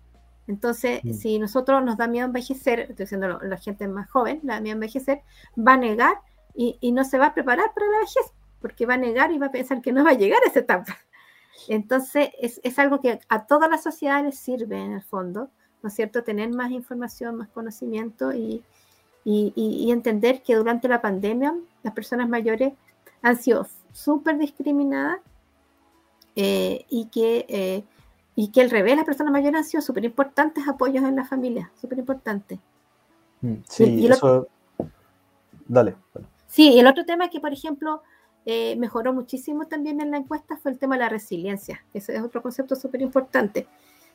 [0.46, 1.12] Entonces, mm.
[1.12, 4.60] si nosotros nos da miedo a envejecer, estoy diciendo la gente más joven, le da
[4.60, 5.22] miedo a envejecer,
[5.56, 6.20] va a negar
[6.54, 9.38] y, y no se va a preparar para la vejez porque va a negar y
[9.38, 10.98] va a pensar que no va a llegar a esa etapa.
[11.68, 15.50] Entonces, es, algo que a todas las sociedades sirve en el fondo,
[15.82, 16.22] ¿no es cierto?
[16.22, 18.62] Tener más información, más conocimiento y,
[19.24, 22.72] entender que durante la pandemia las personas mayores
[23.22, 25.20] han sido súper discriminadas
[26.36, 27.84] eh, y, que, eh,
[28.34, 31.70] y que al revés, las personas mayores han sido súper importantes apoyos en la familia,
[31.80, 32.58] súper importantes.
[33.40, 34.48] Mm, sí, y, eso,
[35.66, 35.96] dale.
[36.46, 38.02] Sí, el otro tema que, por ejemplo,
[38.46, 41.84] eh, mejoró muchísimo también en la encuesta fue el tema de la resiliencia.
[41.92, 43.66] Ese es otro concepto súper importante.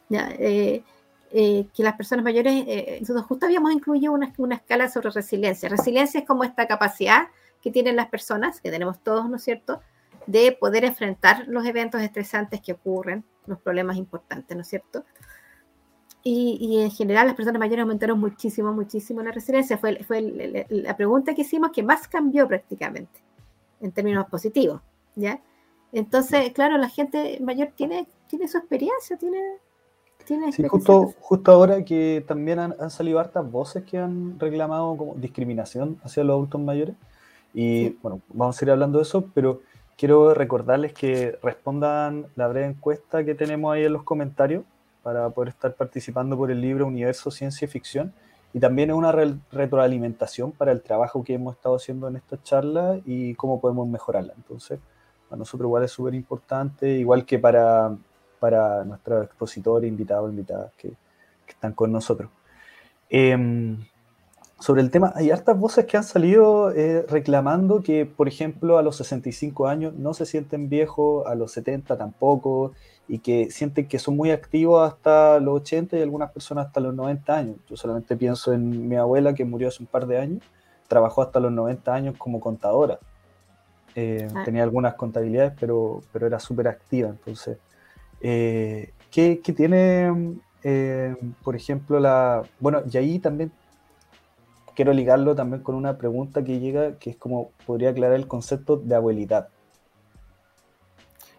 [0.10, 0.84] Eh,
[1.32, 5.70] eh, que las personas mayores, nosotros justo habíamos incluido una, una, escala sobre resiliencia.
[5.70, 7.28] Resiliencia es como esta capacidad
[7.66, 9.82] que tienen las personas, que tenemos todos, ¿no es cierto?,
[10.28, 15.04] de poder enfrentar los eventos estresantes que ocurren, los problemas importantes, ¿no es cierto?
[16.22, 19.80] Y, en general las personas mayores aumentaron muchísimo, muchísimo la resiliencia.
[19.80, 20.22] Fue, fue
[20.70, 23.20] la pregunta que hicimos que más cambió prácticamente
[23.82, 24.82] en términos positivos,
[25.16, 25.42] ¿ya?
[25.92, 29.40] Entonces, claro, la gente mayor tiene, tiene su experiencia, tiene...
[30.24, 35.16] tiene sí, justo, justo ahora que también han, salido hartas voces que han reclamado como
[35.16, 36.96] discriminación hacia los adultos mayores.
[37.56, 39.62] Y bueno, vamos a ir hablando de eso, pero
[39.98, 44.66] quiero recordarles que respondan la breve encuesta que tenemos ahí en los comentarios
[45.02, 48.14] para poder estar participando por el libro Universo, Ciencia y Ficción
[48.54, 49.14] y también es una
[49.52, 54.34] retroalimentación para el trabajo que hemos estado haciendo en esta charla y cómo podemos mejorarla.
[54.36, 54.80] Entonces,
[55.30, 57.96] para nosotros igual es súper importante, igual que para,
[58.40, 62.30] para nuestros expositores, invitados, invitadas que, que están con nosotros.
[63.10, 63.78] Em,
[64.60, 68.84] sobre el tema, hay hartas voces que han salido eh, reclamando que, por ejemplo, a
[68.84, 72.72] los 65 años no se sienten viejos, a los 70 tampoco,
[73.08, 76.96] y que sienten que son muy activos hasta los 80 y algunas personas hasta los
[76.96, 77.58] 90 años.
[77.70, 80.44] Yo solamente pienso en mi abuela que murió hace un par de años,
[80.88, 83.00] trabajó hasta los 90 años como contadora.
[83.96, 84.44] Eh, ah.
[84.46, 87.10] Tenía algunas contabilidades, pero, pero era súper activa.
[87.10, 87.58] Entonces,
[88.22, 92.44] eh, ¿qué, tiene, eh, por ejemplo, la...
[92.60, 93.52] Bueno, y ahí también
[94.76, 98.78] quiero ligarlo también con una pregunta que llega, que es como podría aclarar el concepto
[98.78, 99.48] de abuelidad.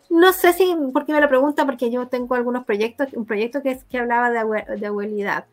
[0.08, 3.62] No sé si, por qué me lo pregunta, porque yo tengo algunos proyectos, un proyecto
[3.62, 5.46] que, es, que hablaba de, de abuelidad,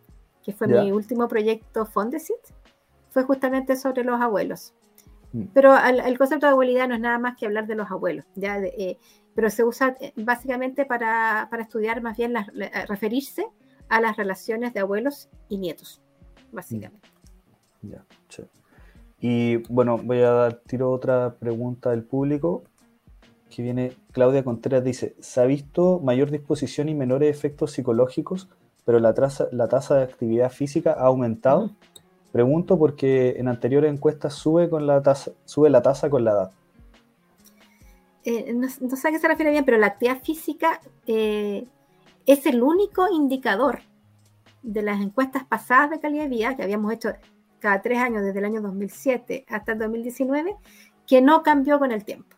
[0.44, 2.38] que fue mi último proyecto Fondesit,
[3.10, 4.74] fue justamente sobre los abuelos.
[5.34, 5.46] Mm.
[5.54, 8.60] Pero el, concepto de abuelidad no es nada más que hablar de los abuelos, ¿ya?
[8.60, 8.98] Eh,
[9.36, 12.34] pero se usa eh, básicamente para, para estudiar más bien,
[12.88, 13.48] referirse
[13.90, 16.02] a las relaciones de abuelos y nietos,
[16.52, 17.10] básicamente.
[17.10, 17.13] Mm.
[17.84, 18.04] Ya,
[19.20, 22.64] Y bueno, voy a dar tiro otra pregunta del público
[23.54, 28.50] que viene Claudia Contreras, dice, se ha visto mayor disposición y menores efectos psicológicos,
[28.84, 31.70] pero la tasa, la tasa de actividad física ha aumentado.
[32.32, 36.52] Pregunto porque en anteriores encuestas sube, con la tasa, sube la tasa con la edad.
[38.26, 41.68] Eh, no, sé a qué se refiere bien, pero la actividad física eh,
[42.26, 43.82] es el único indicador
[44.64, 47.14] de las encuestas pasadas de calidad de vida que habíamos hecho
[47.64, 50.58] cada tres años desde el año 2007 hasta el 2019
[51.08, 52.36] que no cambió con el tiempo.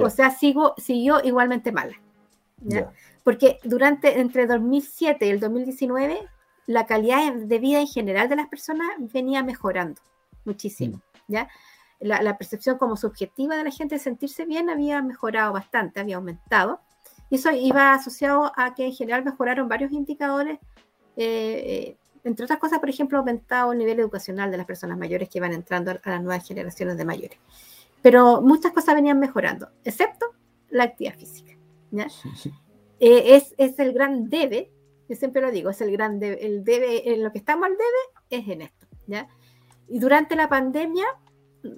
[0.00, 2.00] O sea, sigo, siguió igualmente mala.
[3.24, 6.20] Porque durante, entre 2007 y el 2019,
[6.66, 10.00] la calidad de vida en general de las personas venía mejorando
[10.44, 10.98] muchísimo.
[11.26, 11.32] Mm.
[11.32, 11.48] ¿ya?
[11.98, 16.80] La, percepción como subjetiva de la gente de sentirse bien había mejorado bastante, había aumentado.
[17.28, 20.60] Y eso iba asociado a que en general mejoraron varios indicadores.
[21.16, 25.28] Eh, eh, entre otras cosas, por ejemplo, aumentado el nivel educacional de las personas mayores
[25.28, 27.38] que iban entrando a las nuevas generaciones de mayores.
[28.02, 30.26] Pero muchas cosas venían mejorando, excepto
[30.70, 31.52] la actividad física.
[33.00, 34.72] Eh, es, es, el gran debe,
[35.08, 37.72] yo siempre lo digo, es el gran debe, el debe, en lo que estamos al
[37.72, 38.86] debe es en esto.
[39.08, 39.28] ¿ya?
[39.88, 41.04] Y durante la pandemia,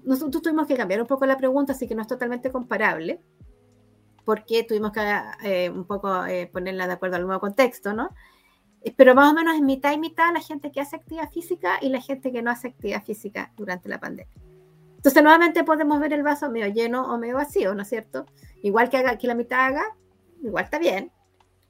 [0.05, 3.21] nosotros tuvimos que cambiar un poco la pregunta, así que no es totalmente comparable,
[4.25, 5.01] porque tuvimos que
[5.43, 8.11] eh, un poco eh, ponerla de acuerdo al nuevo contexto, ¿no?
[8.95, 11.89] Pero más o menos en mitad y mitad la gente que hace actividad física y
[11.89, 14.33] la gente que no hace actividad física durante la pandemia.
[14.97, 18.27] Entonces, nuevamente podemos ver el vaso medio lleno o medio vacío, ¿no es cierto?
[18.63, 19.97] Igual que, haga, que la mitad haga,
[20.43, 21.13] igual está bien,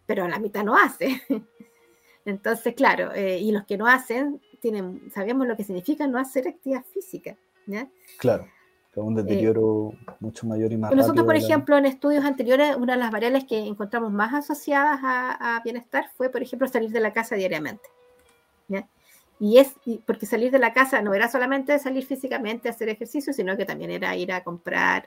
[0.06, 1.20] pero la mitad no hace.
[2.24, 6.48] Entonces, claro, eh, y los que no hacen, tienen, sabemos lo que significa no hacer
[6.48, 7.36] actividad física.
[7.66, 7.88] ¿ya?
[8.18, 8.46] Claro,
[9.04, 13.10] un deterioro mucho mayor y más Nosotros, por ejemplo, en estudios anteriores, una de las
[13.10, 17.36] variables que encontramos más asociadas a, a bienestar fue, por ejemplo, salir de la casa
[17.36, 17.88] diariamente.
[18.68, 18.88] ¿ya?
[19.38, 19.74] Y es
[20.06, 23.66] porque salir de la casa no era solamente salir físicamente a hacer ejercicio, sino que
[23.66, 25.04] también era ir a comprar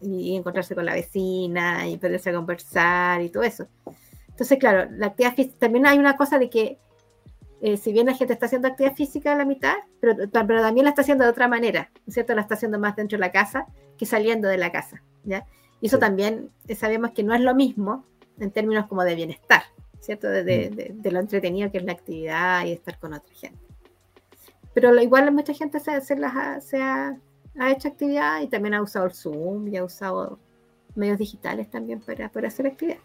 [0.00, 3.66] y encontrarse con la vecina y poderse a conversar y todo eso.
[4.28, 6.78] Entonces, claro, la actividad física, también hay una cosa de que
[7.62, 10.84] eh, si bien la gente está haciendo actividad física a la mitad, pero, pero, también
[10.84, 12.34] la está haciendo de otra manera, ¿cierto?
[12.34, 15.46] La está haciendo más dentro de la casa que saliendo de la casa, ¿ya?
[15.80, 18.04] Y eso también eh, sabemos que no es lo mismo
[18.38, 19.62] en términos como de bienestar.
[20.02, 20.26] ¿cierto?
[20.28, 20.44] Mm.
[20.44, 23.58] De, lo entretenido que es la actividad y estar con otra gente.
[24.74, 27.16] Pero igual mucha gente se, ha,
[27.70, 30.38] hecho actividad y también ha usado el Zoom y ha usado
[30.94, 32.98] medios digitales también para, para hacer actividad.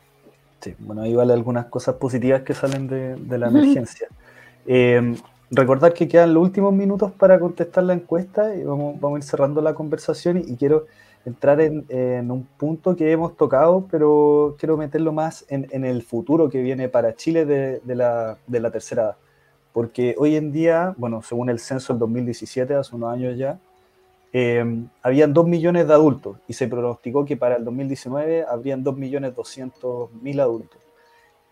[0.62, 4.08] Sí, bueno, ahí vale algunas cosas positivas que salen de, la emergencia.
[4.68, 5.16] Eh,
[5.50, 9.24] recordar que quedan los últimos minutos para contestar la encuesta y vamos, vamos a ir
[9.24, 10.86] cerrando la conversación y, quiero
[11.26, 16.62] entrar en, un punto que hemos tocado, pero quiero meterlo más en, el futuro que
[16.62, 18.38] viene para Chile de, la,
[18.72, 19.18] tercera edad.
[19.74, 23.60] Porque hoy en día, bueno, según el censo del 2017, hace unos años ya,
[24.34, 24.64] eh,
[25.02, 29.36] habían 2 millones de adultos y se pronosticó que para el 2019 habrían 2 millones
[29.36, 30.80] 200 mil adultos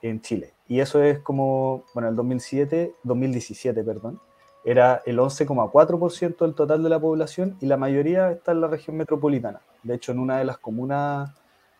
[0.01, 0.54] en Chile.
[0.67, 4.19] Y eso es como, bueno, el 2007, 2017, perdón,
[4.63, 8.97] era el 11,4% del total de la población y la mayoría está en la región
[8.97, 9.61] metropolitana.
[9.83, 11.31] De hecho, en una de las comunas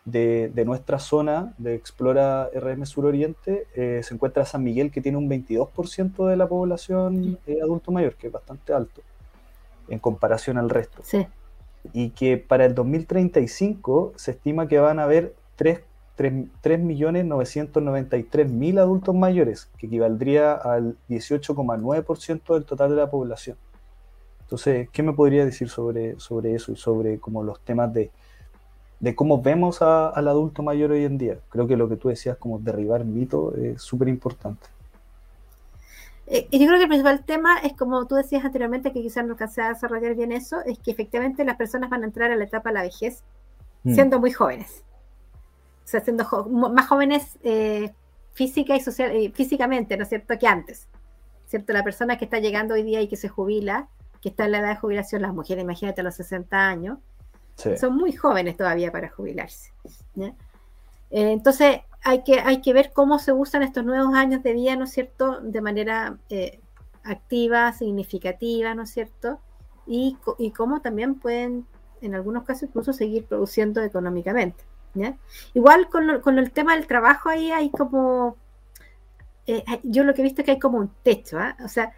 [0.04, 5.18] de, de nuestra zona de Explora RM Suroriente eh, se encuentra San Miguel, que tiene
[5.18, 9.02] un 22% de la población eh, adulto mayor, que es bastante alto
[9.88, 11.00] en comparación al resto.
[11.02, 11.26] Sí.
[11.92, 15.80] Y que para el 2035 se estima que van a haber 3
[16.16, 23.56] 3.993.000 adultos mayores, que equivaldría al 18,9% del total de la población.
[24.40, 28.10] Entonces, ¿qué me podría decir sobre, sobre eso y sobre como los temas de,
[29.00, 31.36] de cómo vemos al adulto mayor hoy en día?
[31.50, 34.66] Creo que lo que tú decías, como derribar mito, es súper importante.
[36.28, 39.32] Eh, yo creo que el principal tema es, como tú decías anteriormente, que quizás no
[39.32, 42.44] alcancé a desarrollar bien eso, es que efectivamente las personas van a entrar a la
[42.44, 43.22] etapa de la vejez
[43.84, 43.94] mm.
[43.94, 44.85] siendo muy jóvenes
[45.86, 47.94] o sea, siendo más jóvenes eh,
[48.32, 50.88] física y social, eh, físicamente, ¿no es cierto?, que antes.
[51.46, 51.72] ¿Cierto?
[51.72, 53.88] La persona que está llegando hoy día y que se jubila,
[54.20, 56.98] que está en la edad de jubilación, las mujeres, imagínate, a los 60 años,
[57.78, 59.72] son muy jóvenes todavía para jubilarse.
[60.16, 60.32] Eh,
[61.10, 64.84] entonces, hay que, hay que ver cómo se usan estos nuevos años de vida, ¿no
[64.84, 66.18] es cierto?, de manera
[67.04, 69.38] activa, significativa, ¿no es cierto?
[69.86, 71.64] Y, y cómo también pueden,
[72.00, 74.64] en algunos casos, incluso seguir produciendo económicamente.
[75.54, 78.36] Igual con, el tema del trabajo ahí hay como,
[79.46, 81.56] eh, yo lo que he visto es que hay como un techo, ¿ah?
[81.64, 81.92] o sea,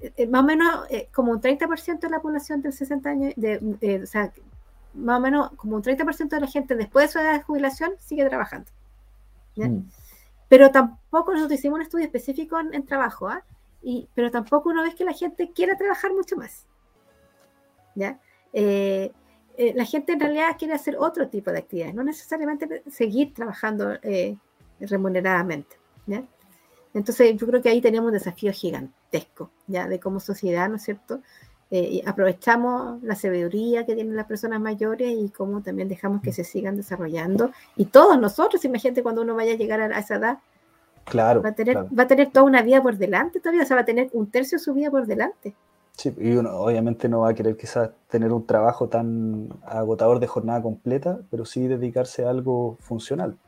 [0.00, 4.00] eh, más o menos eh, como un 30% de la población de 60 años, de,
[4.02, 4.32] o sea,
[4.94, 7.92] más o menos como un 30% de la gente después de su edad de jubilación
[7.98, 8.70] sigue trabajando.
[9.56, 9.80] Mm.
[10.48, 13.42] Pero tampoco nosotros hicimos un estudio específico en, trabajo, ¿ah?
[13.82, 16.66] y, pero tampoco una vez que la gente quiera trabajar mucho más.
[17.94, 18.18] ¿ya?
[18.52, 19.12] Eh,
[19.56, 24.36] la gente en realidad quiere hacer otro tipo de actividades, no necesariamente seguir trabajando eh,
[24.80, 25.76] remuneradamente.
[26.92, 30.82] Entonces yo creo que ahí tenemos un desafío gigantesco, ya de como sociedad, ¿no es
[30.82, 31.20] cierto?
[31.70, 36.44] Eh, aprovechamos la sabiduría que tienen las personas mayores y cómo también dejamos que se
[36.44, 37.50] sigan desarrollando.
[37.74, 40.38] Y todos nosotros, imagínate cuando uno vaya a llegar a esa edad,
[41.04, 43.76] claro, va, a tener, va a tener toda una vida por delante todavía, o sea,
[43.76, 45.54] va a tener un tercio de su vida por delante.
[45.96, 50.26] Sí, y uno obviamente no va a querer quizás tener un trabajo tan agotador de
[50.26, 53.38] jornada completa, pero sí dedicarse a algo funcional.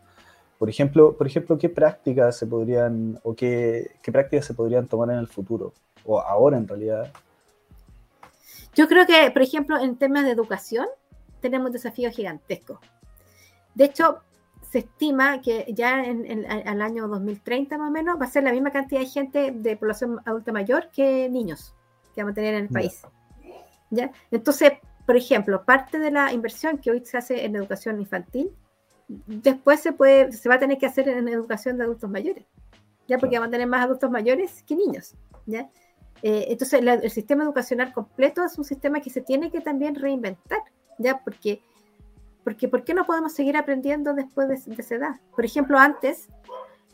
[0.59, 5.11] Por ejemplo, por ejemplo ¿qué prácticas se podrían o qué, qué prácticas se podrían tomar
[5.11, 5.73] en el futuro?
[6.05, 7.13] O ahora en realidad.
[8.75, 10.87] Yo creo que, por ejemplo, en temas de educación
[11.41, 12.79] tenemos desafíos gigantescos.
[13.75, 14.21] De hecho,
[14.71, 18.45] se estima que ya en, en, al año 2030 más o menos va a ser
[18.45, 21.76] la misma cantidad de gente de población adulta mayor que niños
[22.17, 23.03] que vamos a tener en el país.
[23.91, 24.11] ¿Ya?
[24.31, 24.73] Entonces,
[25.05, 28.51] por ejemplo, parte de la inversión que hoy se hace en educación infantil,
[29.07, 32.45] después se, puede, se va a tener que hacer en educación de adultos mayores,
[33.07, 33.19] ¿ya?
[33.19, 35.15] Porque vamos a tener más adultos mayores que niños,
[35.45, 35.71] ¿ya?
[36.23, 40.59] Eh, entonces, el sistema educacional completo es un sistema que se tiene que también reinventar,
[40.99, 41.21] ¿ya?
[41.23, 41.63] Porque,
[42.43, 45.21] porque ¿por qué no podemos seguir aprendiendo después de, de esa edad?
[45.37, 46.29] Por ejemplo, antes,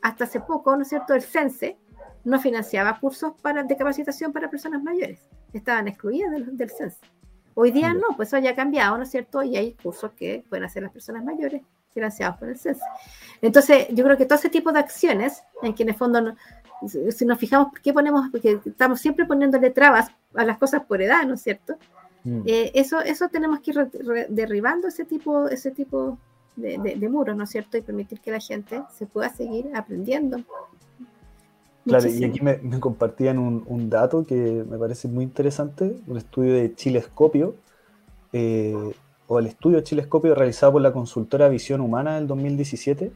[0.03, 1.79] hasta hace poco, ¿no es cierto?, el CENSE,
[2.25, 5.20] no financiaba cursos para, de capacitación para personas mayores,
[5.53, 6.99] estaban excluidas del, del censo.
[7.55, 9.43] Hoy día no, pues eso ya ha cambiado, ¿no es cierto?
[9.43, 11.62] Y hay cursos que pueden hacer las personas mayores
[11.93, 12.85] financiados por el censo.
[13.43, 16.35] Entonces, yo creo que todo ese tipo de acciones, en que en el fondo,
[17.11, 18.29] si nos fijamos, ¿por qué ponemos?
[18.31, 21.77] Porque estamos siempre poniéndole trabas a las cosas por edad, ¿no es cierto?
[22.25, 22.43] Mm.
[22.47, 23.91] Eh, eso, eso tenemos que ir
[24.31, 26.18] derribando ese tipo, ese tipo
[26.57, 27.77] de, de muros, ¿no es cierto?
[27.77, 30.39] Y permitir que la gente se pueda seguir aprendiendo
[31.85, 34.35] Claro, y aquí me, compartían un, dato que
[34.68, 37.57] me parece muy interesante, un estudio de Chilescopio,
[38.33, 38.93] eh,
[39.26, 43.12] o el estudio Chilescopio realizado por la consultora Visión Humana del 2017,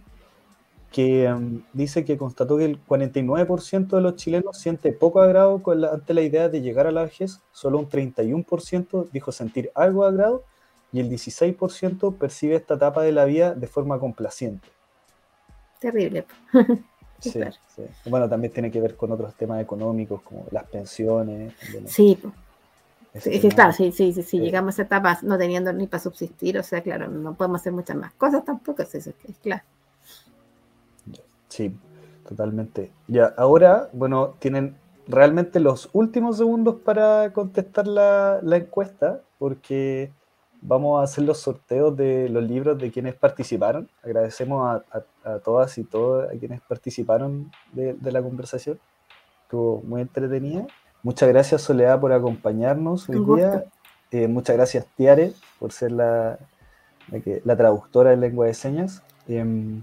[0.91, 5.63] que em, dice que constató que el 49% de los chilenos siente poco agrado
[5.93, 10.43] ante la idea de llegar a la vejez, solo un 31% dijo sentir algo agrado
[10.93, 14.69] y el 16% percibe esta etapa de la vida de forma complaciente.
[15.81, 16.25] Terrible.
[17.21, 21.55] Sí, sí, Bueno, también tiene que ver con otros temas económicos como las pensiones.
[21.87, 22.19] Sí,
[23.21, 24.39] sí, claro, sí, sí, sí, sí.
[24.41, 27.73] llegamos a esa etapa no teniendo ni para subsistir, o sea, claro, no podemos hacer
[27.73, 29.11] muchas más cosas tampoco, eso es
[29.43, 29.63] claro.
[31.49, 31.75] Sí,
[32.29, 32.91] totalmente.
[33.09, 34.77] Ya, ahora, bueno, tienen
[35.09, 40.13] realmente los últimos segundos para contestar la, encuesta, porque
[40.61, 43.89] vamos a hacer los sorteos de los libros de quienes participaron.
[44.03, 45.01] Agradecemos a,
[45.43, 48.79] todas y todos a quienes participaron de, la conversación.
[49.43, 50.67] Estuvo muy entretenida.
[51.03, 53.65] Muchas gracias, Soledad, por acompañarnos hoy día.
[54.11, 56.39] Eh, muchas gracias, Tiare, por ser la,
[57.45, 59.03] la, traductora de lengua de señas.
[59.29, 59.83] Em,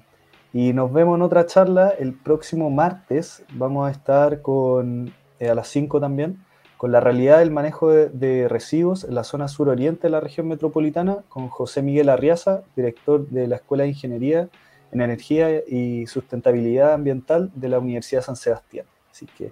[0.53, 3.43] y nos vemos en otra charla el próximo martes.
[3.53, 6.43] Vamos a estar con, eh, a las 5 también,
[6.77, 11.17] con la realidad del manejo de, residuos en la zona suroriente de la región metropolitana,
[11.27, 14.49] con José Miguel Arriaza, director de la Escuela de Ingeniería
[14.93, 18.85] en Energía y Sustentabilidad Ambiental de la Universidad de San Sebastián.
[19.11, 19.51] Así que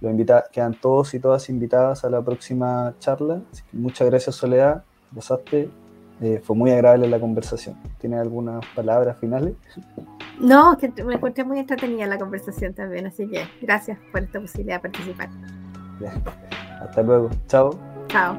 [0.00, 3.42] lo invita, quedan todos y todas invitadas a la próxima charla.
[3.72, 4.82] muchas gracias, Soledad.
[5.14, 5.68] Pasaste
[6.22, 7.76] eh, fue muy agradable la conversación.
[7.98, 9.54] ¿Tiene algunas palabras finales?
[10.38, 14.76] No, que me encontré muy entretenida la conversación también, así que gracias por esta posibilidad
[14.76, 15.28] de participar.
[16.80, 17.30] Hasta luego.
[17.46, 17.78] Chao.
[18.08, 18.36] Chao.